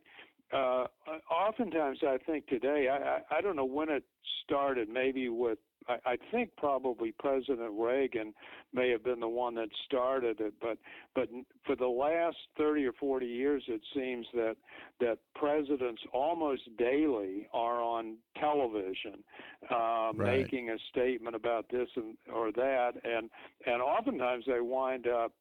Uh, 0.52 0.87
oftentimes, 1.28 1.98
I 2.06 2.18
think 2.24 2.46
today, 2.46 2.87
I, 2.88 3.16
I, 3.35 3.38
I 3.38 3.40
don't 3.40 3.56
know 3.56 3.64
when 3.64 3.88
it 3.88 4.04
started, 4.44 4.88
maybe 4.88 5.28
with 5.28 5.59
I, 5.88 5.96
I 6.05 6.16
think 6.31 6.51
probably 6.57 7.12
President 7.18 7.72
Reagan 7.72 8.35
may 8.72 8.90
have 8.90 9.05
been 9.05 9.20
the 9.20 9.29
one 9.29 9.55
that 9.57 9.68
started 9.87 10.40
it, 10.40 10.55
but 10.61 10.79
but 11.14 11.29
for 11.64 11.77
the 11.77 11.87
last 11.87 12.37
30 12.59 12.85
or 12.87 12.92
40 12.92 13.27
years, 13.27 13.62
it 13.68 13.81
seems 13.94 14.27
that 14.35 14.57
that 15.01 15.18
presidents 15.35 16.03
almost 16.12 16.62
daily 16.79 17.49
are 17.53 17.83
on 17.83 18.16
television, 18.38 19.22
uh, 19.70 20.12
right. 20.14 20.40
making 20.42 20.70
a 20.70 20.77
statement 20.90 21.37
about 21.37 21.66
this 21.70 21.88
and 21.96 22.16
or 22.33 22.53
that, 22.53 22.92
and 23.05 23.31
and 23.66 23.83
oftentimes 23.83 24.44
they 24.46 24.61
wind 24.61 25.07
up 25.07 25.33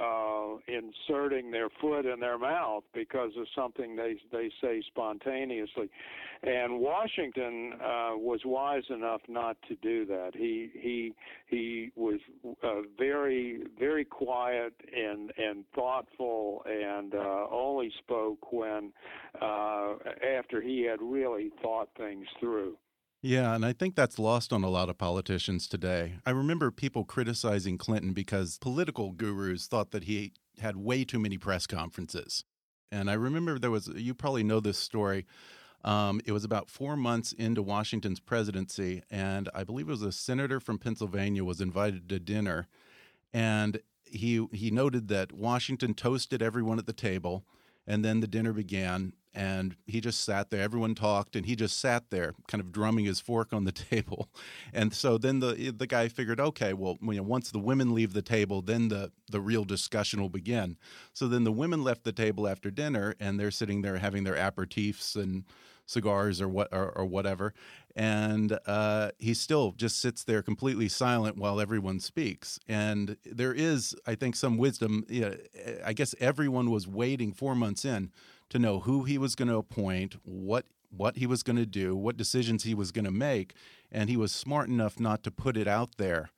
uh, 0.00 0.56
inserting 0.66 1.50
their 1.50 1.68
foot 1.80 2.06
in 2.06 2.20
their 2.20 2.38
mouth 2.38 2.84
because 2.94 3.32
of 3.38 3.46
something 3.54 3.96
they 3.96 4.16
they 4.32 4.50
say 4.60 4.82
spontaneously, 4.86 5.90
and 6.42 6.78
Washington 6.80 7.72
uh, 7.74 8.10
was 8.16 8.40
wise 8.44 8.84
enough 8.90 9.20
not 9.28 9.56
to 9.68 9.74
do 9.76 10.06
that. 10.06 10.30
He 10.34 10.70
he 10.74 11.14
he 11.48 11.90
was 11.96 12.20
uh, 12.62 12.82
very 12.98 13.62
very 13.78 14.04
quiet 14.04 14.74
and 14.94 15.32
and 15.36 15.64
thoughtful, 15.74 16.62
and 16.66 17.14
uh, 17.14 17.46
only 17.50 17.92
spoke 17.98 18.52
when 18.52 18.92
uh, 19.40 19.94
after 20.38 20.60
he 20.60 20.82
had 20.82 21.00
really 21.02 21.50
thought 21.62 21.88
things 21.96 22.26
through. 22.40 22.76
Yeah, 23.20 23.54
and 23.54 23.64
I 23.66 23.72
think 23.72 23.96
that's 23.96 24.18
lost 24.18 24.52
on 24.52 24.62
a 24.62 24.68
lot 24.70 24.88
of 24.88 24.96
politicians 24.96 25.66
today. 25.66 26.14
I 26.24 26.30
remember 26.30 26.70
people 26.70 27.04
criticizing 27.04 27.76
Clinton 27.76 28.12
because 28.12 28.58
political 28.58 29.10
gurus 29.10 29.66
thought 29.66 29.90
that 29.90 30.04
he 30.04 30.32
had 30.60 30.76
way 30.76 31.04
too 31.04 31.18
many 31.18 31.36
press 31.36 31.66
conferences. 31.66 32.44
And 32.92 33.10
I 33.10 33.14
remember 33.14 33.58
there 33.58 33.72
was, 33.72 33.88
you 33.88 34.14
probably 34.14 34.44
know 34.44 34.60
this 34.60 34.78
story. 34.78 35.26
Um, 35.84 36.20
it 36.26 36.32
was 36.32 36.44
about 36.44 36.70
four 36.70 36.96
months 36.96 37.32
into 37.32 37.62
Washington's 37.62 38.20
presidency, 38.20 39.02
and 39.10 39.48
I 39.54 39.64
believe 39.64 39.88
it 39.88 39.92
was 39.92 40.02
a 40.02 40.12
senator 40.12 40.58
from 40.58 40.78
Pennsylvania 40.78 41.44
was 41.44 41.60
invited 41.60 42.08
to 42.08 42.18
dinner, 42.18 42.66
and 43.32 43.80
he 44.04 44.44
he 44.52 44.72
noted 44.72 45.06
that 45.08 45.32
Washington 45.32 45.94
toasted 45.94 46.42
everyone 46.42 46.80
at 46.80 46.86
the 46.86 46.92
table, 46.92 47.44
and 47.86 48.04
then 48.04 48.18
the 48.18 48.26
dinner 48.26 48.52
began, 48.52 49.12
and 49.38 49.76
he 49.86 50.00
just 50.00 50.24
sat 50.24 50.50
there. 50.50 50.60
Everyone 50.60 50.96
talked, 50.96 51.36
and 51.36 51.46
he 51.46 51.54
just 51.54 51.78
sat 51.78 52.10
there, 52.10 52.34
kind 52.48 52.60
of 52.60 52.72
drumming 52.72 53.04
his 53.04 53.20
fork 53.20 53.52
on 53.52 53.62
the 53.62 53.72
table. 53.90 54.28
And 54.74 54.92
so 54.92 55.16
then 55.16 55.38
the 55.38 55.72
the 55.76 55.86
guy 55.86 56.08
figured, 56.08 56.40
okay, 56.40 56.72
well, 56.72 56.98
you 57.00 57.14
know, 57.14 57.22
once 57.22 57.52
the 57.52 57.60
women 57.60 57.94
leave 57.94 58.14
the 58.14 58.22
table, 58.22 58.62
then 58.62 58.88
the 58.88 59.12
the 59.30 59.40
real 59.40 59.64
discussion 59.64 60.20
will 60.20 60.28
begin. 60.28 60.76
So 61.12 61.28
then 61.28 61.44
the 61.44 61.52
women 61.52 61.84
left 61.84 62.02
the 62.02 62.12
table 62.12 62.48
after 62.48 62.68
dinner, 62.68 63.14
and 63.20 63.38
they're 63.38 63.52
sitting 63.52 63.82
there 63.82 63.98
having 63.98 64.24
their 64.24 64.34
aperitifs 64.34 65.14
and 65.14 65.44
cigars 65.86 66.42
or 66.42 66.48
what 66.48 66.68
or, 66.72 66.90
or 66.90 67.06
whatever, 67.06 67.54
and 67.94 68.58
uh, 68.66 69.12
he 69.18 69.34
still 69.34 69.70
just 69.70 70.00
sits 70.00 70.24
there 70.24 70.42
completely 70.42 70.88
silent 70.88 71.36
while 71.36 71.60
everyone 71.60 72.00
speaks. 72.00 72.58
And 72.66 73.16
there 73.24 73.54
is, 73.54 73.94
I 74.04 74.16
think, 74.16 74.34
some 74.34 74.58
wisdom. 74.58 75.04
You 75.08 75.20
know, 75.20 75.36
I 75.84 75.92
guess 75.92 76.16
everyone 76.18 76.72
was 76.72 76.88
waiting 76.88 77.32
four 77.32 77.54
months 77.54 77.84
in 77.84 78.10
to 78.50 78.58
know 78.58 78.80
who 78.80 79.04
he 79.04 79.18
was 79.18 79.34
going 79.34 79.48
to 79.48 79.56
appoint, 79.56 80.16
what 80.24 80.66
what 80.90 81.18
he 81.18 81.26
was 81.26 81.42
going 81.42 81.56
to 81.56 81.66
do, 81.66 81.94
what 81.94 82.16
decisions 82.16 82.64
he 82.64 82.74
was 82.74 82.92
going 82.92 83.04
to 83.04 83.10
make, 83.10 83.52
and 83.92 84.08
he 84.08 84.16
was 84.16 84.32
smart 84.32 84.68
enough 84.68 84.98
not 84.98 85.22
to 85.22 85.30
put 85.30 85.54
it 85.54 85.68
out 85.68 85.98
there 85.98 86.30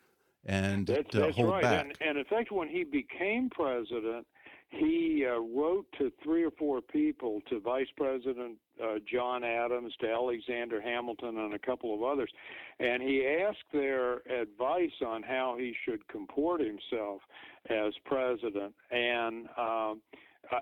and 0.45 0.87
that's, 0.87 1.09
to 1.11 1.21
that's 1.21 1.37
hold 1.37 1.51
right. 1.51 1.63
back. 1.63 1.85
And, 1.85 1.97
and 2.01 2.19
in 2.19 2.25
fact, 2.25 2.51
when 2.53 2.69
he 2.69 2.85
became 2.85 3.51
president, 3.51 4.27
he 4.71 5.27
uh, 5.29 5.41
wrote 5.41 5.87
to 5.99 6.13
three 6.23 6.45
or 6.45 6.53
four 6.53 6.81
people, 6.81 7.41
to 7.51 7.59
Vice 7.59 7.89
President 7.97 8.57
uh, 8.83 8.99
John 9.11 9.43
Adams, 9.43 9.93
to 10.01 10.09
Alexander 10.09 10.81
Hamilton, 10.81 11.39
and 11.39 11.55
a 11.55 11.59
couple 11.59 11.93
of 11.93 12.03
others, 12.03 12.31
and 12.79 13.03
he 13.03 13.27
asked 13.27 13.65
their 13.73 14.19
advice 14.29 14.93
on 15.05 15.23
how 15.23 15.57
he 15.59 15.75
should 15.85 16.07
comport 16.09 16.61
himself 16.61 17.21
as 17.69 17.93
president. 18.05 18.73
And 18.91 19.49
um, 19.59 20.01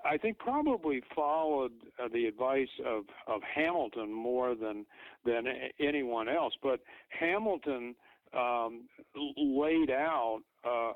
I 0.05 0.17
think 0.17 0.37
probably 0.37 1.01
followed 1.15 1.71
uh, 2.03 2.07
the 2.11 2.25
advice 2.25 2.69
of, 2.85 3.03
of 3.27 3.41
Hamilton 3.55 4.11
more 4.13 4.55
than 4.55 4.85
than 5.25 5.45
anyone 5.79 6.29
else. 6.29 6.53
But 6.61 6.79
Hamilton 7.19 7.95
um, 8.33 8.83
laid 9.37 9.89
out, 9.89 10.41
uh, 10.63 10.93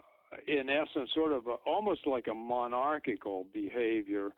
in 0.47 0.69
essence, 0.69 1.09
sort 1.13 1.33
of 1.33 1.47
a, 1.47 1.55
almost 1.65 2.07
like 2.07 2.27
a 2.29 2.33
monarchical 2.33 3.45
behavior 3.53 4.29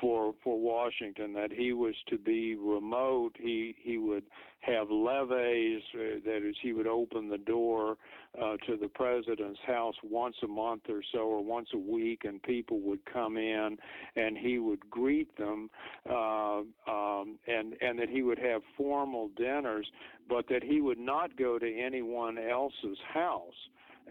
for 0.00 0.34
for 0.42 0.58
Washington. 0.58 1.32
That 1.32 1.52
he 1.52 1.72
was 1.72 1.94
to 2.08 2.18
be 2.18 2.54
remote. 2.54 3.32
He 3.38 3.74
he 3.82 3.98
would 3.98 4.24
have 4.60 4.90
levees. 4.90 5.82
Uh, 5.94 6.20
that 6.24 6.48
is, 6.48 6.56
he 6.62 6.72
would 6.72 6.86
open 6.86 7.28
the 7.28 7.38
door 7.38 7.96
uh, 8.40 8.56
to 8.66 8.76
the 8.76 8.88
president's 8.88 9.60
house 9.66 9.94
once 10.02 10.36
a 10.42 10.46
month 10.46 10.82
or 10.88 11.02
so, 11.12 11.18
or 11.20 11.44
once 11.44 11.68
a 11.74 11.78
week, 11.78 12.22
and 12.24 12.42
people 12.42 12.80
would 12.80 13.04
come 13.12 13.36
in, 13.36 13.76
and 14.16 14.36
he 14.36 14.58
would 14.58 14.88
greet 14.90 15.36
them, 15.36 15.70
uh, 16.08 16.60
um, 16.88 17.38
and 17.46 17.74
and 17.80 17.98
that 17.98 18.08
he 18.08 18.22
would 18.22 18.38
have 18.38 18.62
formal 18.76 19.28
dinners, 19.36 19.86
but 20.28 20.46
that 20.48 20.62
he 20.62 20.80
would 20.80 20.98
not 20.98 21.36
go 21.36 21.58
to 21.58 21.80
anyone 21.80 22.38
else's 22.38 22.98
house 23.12 23.52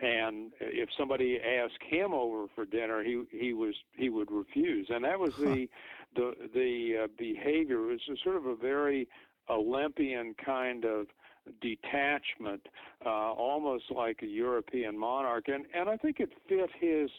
and 0.01 0.51
if 0.60 0.89
somebody 0.97 1.39
asked 1.39 1.82
him 1.84 2.13
over 2.13 2.47
for 2.56 2.65
dinner, 2.65 3.03
he 3.03 3.23
he 3.32 3.53
was 3.53 3.75
he 3.95 4.10
would 4.10 4.32
refuse, 4.32 4.88
and 4.89 5.03
that 5.06 5.19
was 5.19 5.36
the 5.36 5.67
the 6.15 6.34
the 6.53 7.03
uh, 7.03 7.08
behavior. 7.17 7.91
It 7.91 8.01
was 8.08 8.19
sort 8.23 8.38
of 8.38 8.45
a 8.45 8.56
very 8.56 9.08
Olympian 9.49 10.36
kind 10.43 10.86
of 10.86 11.08
detachment, 11.62 12.67
uh, 13.06 13.10
almost 13.10 13.86
like 13.91 14.21
a 14.23 14.27
European 14.27 14.97
monarch, 14.97 15.47
and 15.47 15.65
and 15.75 15.89
I 15.89 15.97
think 15.97 16.19
it 16.19 16.29
fit 16.47 16.69
his 16.79 17.10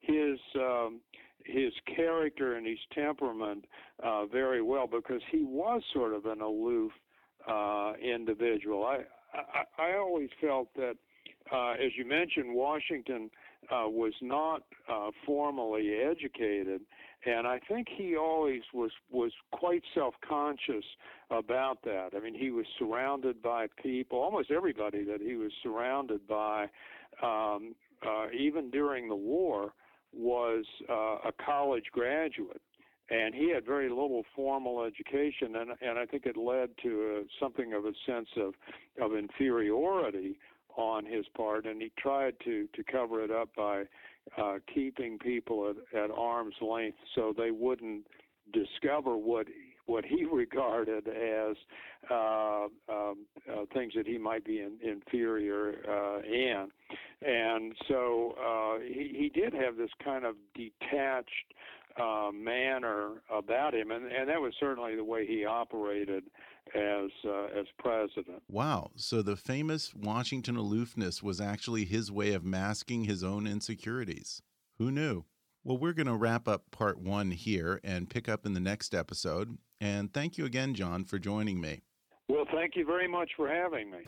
his 0.00 0.38
um, 0.56 1.00
his 1.44 1.72
character 1.96 2.54
and 2.56 2.66
his 2.66 2.78
temperament 2.94 3.64
uh, 4.02 4.26
very 4.26 4.62
well 4.62 4.86
because 4.86 5.22
he 5.30 5.42
was 5.42 5.82
sort 5.92 6.14
of 6.14 6.26
an 6.26 6.40
aloof 6.40 6.92
uh, 7.48 7.92
individual. 8.00 8.84
I 8.84 9.00
I, 9.34 9.90
I 9.90 9.96
always 9.96 10.28
felt 10.40 10.68
that, 10.76 10.94
uh, 11.50 11.72
as 11.72 11.92
you 11.96 12.06
mentioned, 12.06 12.54
Washington 12.54 13.30
uh, 13.70 13.88
was 13.88 14.12
not 14.20 14.62
uh, 14.90 15.10
formally 15.24 15.94
educated, 15.94 16.82
and 17.24 17.46
I 17.46 17.60
think 17.68 17.88
he 17.96 18.16
always 18.16 18.62
was 18.72 18.90
was 19.10 19.32
quite 19.52 19.82
self-conscious 19.94 20.84
about 21.30 21.78
that. 21.84 22.10
I 22.16 22.20
mean, 22.20 22.34
he 22.34 22.50
was 22.50 22.66
surrounded 22.78 23.42
by 23.42 23.66
people, 23.82 24.18
almost 24.18 24.50
everybody 24.50 25.04
that 25.04 25.20
he 25.20 25.36
was 25.36 25.52
surrounded 25.62 26.26
by, 26.26 26.66
um, 27.22 27.74
uh, 28.06 28.26
even 28.36 28.70
during 28.70 29.08
the 29.08 29.16
war, 29.16 29.72
was 30.12 30.64
uh, 30.90 31.28
a 31.28 31.32
college 31.44 31.86
graduate 31.92 32.60
and 33.10 33.34
he 33.34 33.52
had 33.52 33.64
very 33.64 33.88
little 33.88 34.22
formal 34.34 34.84
education, 34.84 35.56
and 35.56 35.70
and 35.80 35.98
I 35.98 36.06
think 36.06 36.24
it 36.24 36.36
led 36.36 36.70
to 36.82 36.88
a, 36.88 37.22
something 37.40 37.72
of 37.74 37.84
a 37.84 37.92
sense 38.06 38.28
of 38.36 38.54
of 39.00 39.16
inferiority 39.16 40.38
on 40.76 41.04
his 41.04 41.26
part, 41.36 41.66
and 41.66 41.80
he 41.80 41.90
tried 41.98 42.34
to 42.44 42.68
to 42.74 42.84
cover 42.84 43.22
it 43.22 43.30
up 43.30 43.48
by 43.56 43.84
uh, 44.38 44.54
keeping 44.72 45.18
people 45.18 45.70
at, 45.70 45.98
at 45.98 46.10
arm's 46.10 46.54
length 46.60 46.98
so 47.14 47.34
they 47.36 47.50
wouldn't 47.50 48.06
discover 48.52 49.16
what 49.16 49.46
what 49.86 50.04
he 50.04 50.24
regarded 50.32 51.08
as 51.08 51.56
uh, 52.10 52.64
um, 52.88 53.26
uh, 53.50 53.64
things 53.74 53.92
that 53.96 54.06
he 54.06 54.18
might 54.18 54.44
be 54.44 54.60
in, 54.60 54.72
inferior 54.82 55.74
uh, 55.88 56.20
in, 56.22 56.68
and 57.22 57.74
so 57.88 58.34
uh, 58.40 58.80
he 58.80 59.14
he 59.18 59.28
did 59.28 59.52
have 59.52 59.76
this 59.76 59.90
kind 60.04 60.24
of 60.24 60.36
detached 60.54 61.28
uh, 62.00 62.30
manner 62.32 63.22
about 63.30 63.74
him, 63.74 63.90
and, 63.90 64.06
and 64.06 64.28
that 64.28 64.40
was 64.40 64.54
certainly 64.58 64.96
the 64.96 65.04
way 65.04 65.26
he 65.26 65.44
operated 65.44 66.24
as 66.74 67.10
uh, 67.24 67.58
as 67.58 67.66
president. 67.78 68.42
Wow! 68.48 68.90
So 68.96 69.22
the 69.22 69.36
famous 69.36 69.94
Washington 69.94 70.56
aloofness 70.56 71.22
was 71.22 71.40
actually 71.40 71.84
his 71.84 72.10
way 72.10 72.32
of 72.32 72.44
masking 72.44 73.04
his 73.04 73.22
own 73.22 73.46
insecurities. 73.46 74.42
Who 74.78 74.90
knew? 74.90 75.24
Well, 75.64 75.78
we're 75.78 75.92
going 75.92 76.06
to 76.06 76.16
wrap 76.16 76.48
up 76.48 76.70
part 76.72 76.98
one 76.98 77.30
here 77.30 77.80
and 77.84 78.10
pick 78.10 78.28
up 78.28 78.44
in 78.44 78.52
the 78.52 78.60
next 78.60 78.94
episode. 78.94 79.58
And 79.80 80.12
thank 80.12 80.36
you 80.36 80.44
again, 80.44 80.74
John, 80.74 81.04
for 81.04 81.18
joining 81.18 81.60
me. 81.60 81.82
Well, 82.28 82.44
thank 82.52 82.74
you 82.74 82.84
very 82.84 83.06
much 83.06 83.30
for 83.36 83.48
having 83.48 83.90
me. 83.90 83.98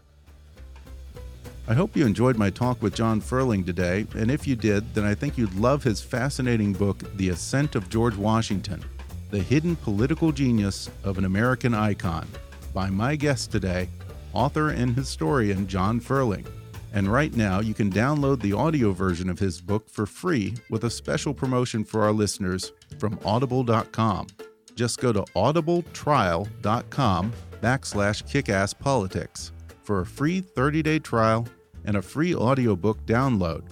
I 1.66 1.74
hope 1.74 1.96
you 1.96 2.04
enjoyed 2.04 2.36
my 2.36 2.50
talk 2.50 2.82
with 2.82 2.94
John 2.94 3.22
Ferling 3.22 3.64
today, 3.64 4.06
and 4.16 4.30
if 4.30 4.46
you 4.46 4.54
did, 4.54 4.94
then 4.94 5.04
I 5.04 5.14
think 5.14 5.38
you'd 5.38 5.54
love 5.54 5.82
his 5.82 6.02
fascinating 6.02 6.74
book, 6.74 6.98
The 7.16 7.30
Ascent 7.30 7.74
of 7.74 7.88
George 7.88 8.16
Washington 8.16 8.84
The 9.30 9.38
Hidden 9.38 9.76
Political 9.76 10.32
Genius 10.32 10.90
of 11.04 11.16
an 11.18 11.24
American 11.24 11.72
Icon, 11.72 12.28
by 12.74 12.90
my 12.90 13.16
guest 13.16 13.50
today, 13.50 13.88
author 14.34 14.70
and 14.70 14.94
historian 14.94 15.66
John 15.66 16.00
Ferling. 16.00 16.46
And 16.92 17.10
right 17.10 17.34
now, 17.34 17.60
you 17.60 17.72
can 17.72 17.90
download 17.90 18.40
the 18.40 18.52
audio 18.52 18.92
version 18.92 19.30
of 19.30 19.38
his 19.38 19.60
book 19.60 19.88
for 19.88 20.06
free 20.06 20.54
with 20.68 20.84
a 20.84 20.90
special 20.90 21.32
promotion 21.32 21.84
for 21.84 22.02
our 22.02 22.12
listeners 22.12 22.72
from 22.98 23.18
audible.com. 23.24 24.26
Just 24.74 25.00
go 25.00 25.12
to 25.12 25.22
audibletrial.com 25.22 27.32
backslash 27.62 28.24
kickasspolitics 28.24 29.52
for 29.82 30.00
a 30.00 30.06
free 30.06 30.42
30-day 30.42 30.98
trial 30.98 31.46
and 31.84 31.96
a 31.96 32.02
free 32.02 32.34
audiobook 32.34 33.04
download, 33.06 33.62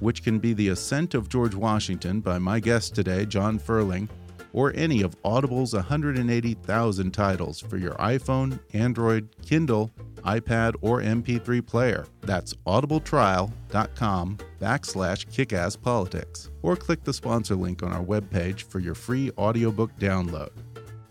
which 0.00 0.22
can 0.22 0.38
be 0.38 0.52
The 0.52 0.68
Ascent 0.68 1.14
of 1.14 1.28
George 1.28 1.54
Washington 1.54 2.20
by 2.20 2.38
my 2.38 2.60
guest 2.60 2.94
today, 2.94 3.26
John 3.26 3.58
Ferling, 3.58 4.08
or 4.52 4.72
any 4.74 5.02
of 5.02 5.16
Audible's 5.24 5.74
180,000 5.74 7.10
titles 7.12 7.60
for 7.60 7.76
your 7.76 7.94
iPhone, 7.94 8.60
Android, 8.72 9.28
Kindle, 9.44 9.90
iPad, 10.24 10.74
or 10.80 11.00
MP3 11.00 11.66
player. 11.66 12.06
That's 12.20 12.54
audibletrial.com 12.66 14.38
backslash 14.60 15.26
kickasspolitics. 15.26 16.50
Or 16.62 16.76
click 16.76 17.04
the 17.04 17.12
sponsor 17.12 17.56
link 17.56 17.82
on 17.82 17.92
our 17.92 18.04
webpage 18.04 18.62
for 18.62 18.78
your 18.78 18.94
free 18.94 19.30
audiobook 19.38 19.96
download. 19.98 20.50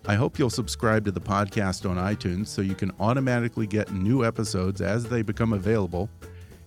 I 0.07 0.15
hope 0.15 0.39
you'll 0.39 0.49
subscribe 0.49 1.05
to 1.05 1.11
the 1.11 1.21
podcast 1.21 1.87
on 1.87 1.97
iTunes 1.97 2.47
so 2.47 2.61
you 2.61 2.73
can 2.73 2.91
automatically 2.99 3.67
get 3.67 3.93
new 3.93 4.25
episodes 4.25 4.81
as 4.81 5.05
they 5.05 5.21
become 5.21 5.53
available. 5.53 6.09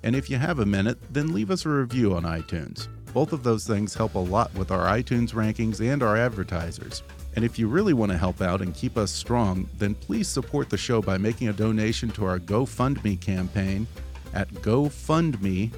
And 0.04 0.14
if 0.14 0.30
you 0.30 0.36
have 0.36 0.60
a 0.60 0.66
minute, 0.66 0.98
then 1.12 1.32
leave 1.32 1.50
us 1.50 1.66
a 1.66 1.70
review 1.70 2.14
on 2.14 2.22
iTunes. 2.22 2.88
Both 3.14 3.32
of 3.32 3.44
those 3.44 3.64
things 3.64 3.94
help 3.94 4.16
a 4.16 4.18
lot 4.18 4.52
with 4.54 4.72
our 4.72 4.86
iTunes 4.88 5.32
rankings 5.32 5.80
and 5.80 6.02
our 6.02 6.16
advertisers. 6.16 7.04
And 7.36 7.44
if 7.44 7.60
you 7.60 7.68
really 7.68 7.94
want 7.94 8.10
to 8.10 8.18
help 8.18 8.42
out 8.42 8.60
and 8.60 8.74
keep 8.74 8.98
us 8.98 9.12
strong, 9.12 9.68
then 9.78 9.94
please 9.94 10.26
support 10.26 10.68
the 10.68 10.76
show 10.76 11.00
by 11.00 11.16
making 11.16 11.46
a 11.46 11.52
donation 11.52 12.10
to 12.10 12.24
our 12.24 12.40
GoFundMe 12.40 13.20
campaign 13.20 13.86
at 14.34 14.52
gofundme.com 14.54 15.72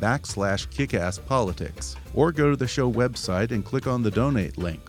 backslash 0.00 0.68
kickasspolitics. 0.68 1.96
Or 2.14 2.32
go 2.32 2.50
to 2.50 2.56
the 2.56 2.66
show 2.66 2.90
website 2.90 3.50
and 3.50 3.62
click 3.62 3.86
on 3.86 4.02
the 4.02 4.10
donate 4.10 4.56
link. 4.56 4.80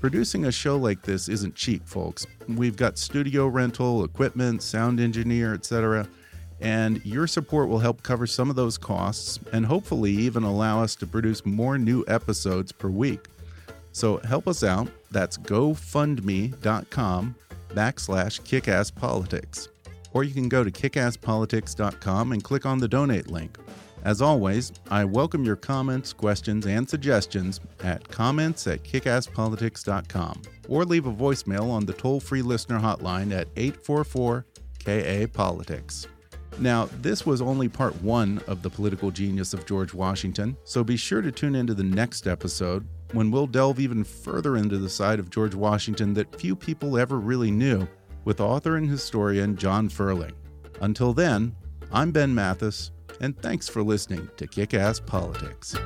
Producing 0.00 0.46
a 0.46 0.52
show 0.52 0.78
like 0.78 1.02
this 1.02 1.28
isn't 1.28 1.54
cheap, 1.54 1.86
folks. 1.86 2.26
We've 2.48 2.76
got 2.76 2.96
studio 2.96 3.48
rental, 3.48 4.02
equipment, 4.02 4.62
sound 4.62 4.98
engineer, 4.98 5.52
etc. 5.52 6.08
And 6.60 7.04
your 7.06 7.26
support 7.26 7.68
will 7.68 7.78
help 7.78 8.02
cover 8.02 8.26
some 8.26 8.50
of 8.50 8.56
those 8.56 8.76
costs 8.76 9.40
and 9.52 9.64
hopefully 9.64 10.12
even 10.12 10.42
allow 10.42 10.82
us 10.82 10.94
to 10.96 11.06
produce 11.06 11.46
more 11.46 11.78
new 11.78 12.04
episodes 12.06 12.72
per 12.72 12.88
week. 12.88 13.26
So 13.92 14.18
help 14.18 14.46
us 14.46 14.62
out. 14.62 14.88
That's 15.10 15.38
gofundme.com 15.38 17.34
backslash 17.70 18.40
kickasspolitics. 18.42 19.68
Or 20.12 20.24
you 20.24 20.34
can 20.34 20.48
go 20.48 20.64
to 20.64 20.70
kickasspolitics.com 20.70 22.32
and 22.32 22.44
click 22.44 22.66
on 22.66 22.78
the 22.78 22.88
donate 22.88 23.28
link. 23.28 23.56
As 24.02 24.22
always, 24.22 24.72
I 24.90 25.04
welcome 25.04 25.44
your 25.44 25.56
comments, 25.56 26.12
questions, 26.12 26.66
and 26.66 26.88
suggestions 26.88 27.60
at 27.84 28.08
comments 28.08 28.66
at 28.66 28.82
kickasspolitics.com 28.82 30.42
or 30.68 30.84
leave 30.84 31.06
a 31.06 31.12
voicemail 31.12 31.70
on 31.70 31.84
the 31.84 31.92
toll 31.92 32.18
free 32.18 32.42
listener 32.42 32.80
hotline 32.80 33.32
at 33.32 33.48
844 33.56 34.46
KA 34.84 35.26
Politics. 35.32 36.06
Now, 36.58 36.88
this 37.00 37.24
was 37.24 37.40
only 37.40 37.68
part 37.68 37.94
one 38.02 38.42
of 38.46 38.62
the 38.62 38.70
political 38.70 39.10
genius 39.10 39.54
of 39.54 39.66
George 39.66 39.94
Washington, 39.94 40.56
so 40.64 40.84
be 40.84 40.96
sure 40.96 41.22
to 41.22 41.32
tune 41.32 41.54
into 41.54 41.74
the 41.74 41.84
next 41.84 42.26
episode 42.26 42.86
when 43.12 43.30
we'll 43.30 43.46
delve 43.46 43.80
even 43.80 44.04
further 44.04 44.56
into 44.56 44.78
the 44.78 44.88
side 44.88 45.18
of 45.18 45.30
George 45.30 45.54
Washington 45.54 46.14
that 46.14 46.38
few 46.38 46.54
people 46.54 46.98
ever 46.98 47.18
really 47.18 47.50
knew 47.50 47.86
with 48.24 48.40
author 48.40 48.76
and 48.76 48.88
historian 48.88 49.56
John 49.56 49.88
Ferling. 49.88 50.32
Until 50.80 51.12
then, 51.12 51.54
I'm 51.92 52.10
Ben 52.10 52.34
Mathis 52.34 52.90
and 53.20 53.36
thanks 53.40 53.68
for 53.68 53.82
listening 53.82 54.28
to 54.36 54.46
Kick 54.46 54.74
Ass 54.74 55.00
Politics. 55.00 55.76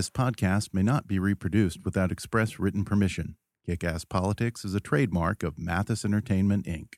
This 0.00 0.08
podcast 0.08 0.72
may 0.72 0.82
not 0.82 1.06
be 1.06 1.18
reproduced 1.18 1.80
without 1.84 2.10
express 2.10 2.58
written 2.58 2.86
permission. 2.86 3.36
Kick 3.66 3.84
Ass 3.84 4.06
Politics 4.06 4.64
is 4.64 4.74
a 4.74 4.80
trademark 4.80 5.42
of 5.42 5.58
Mathis 5.58 6.06
Entertainment, 6.06 6.64
Inc. 6.64 6.94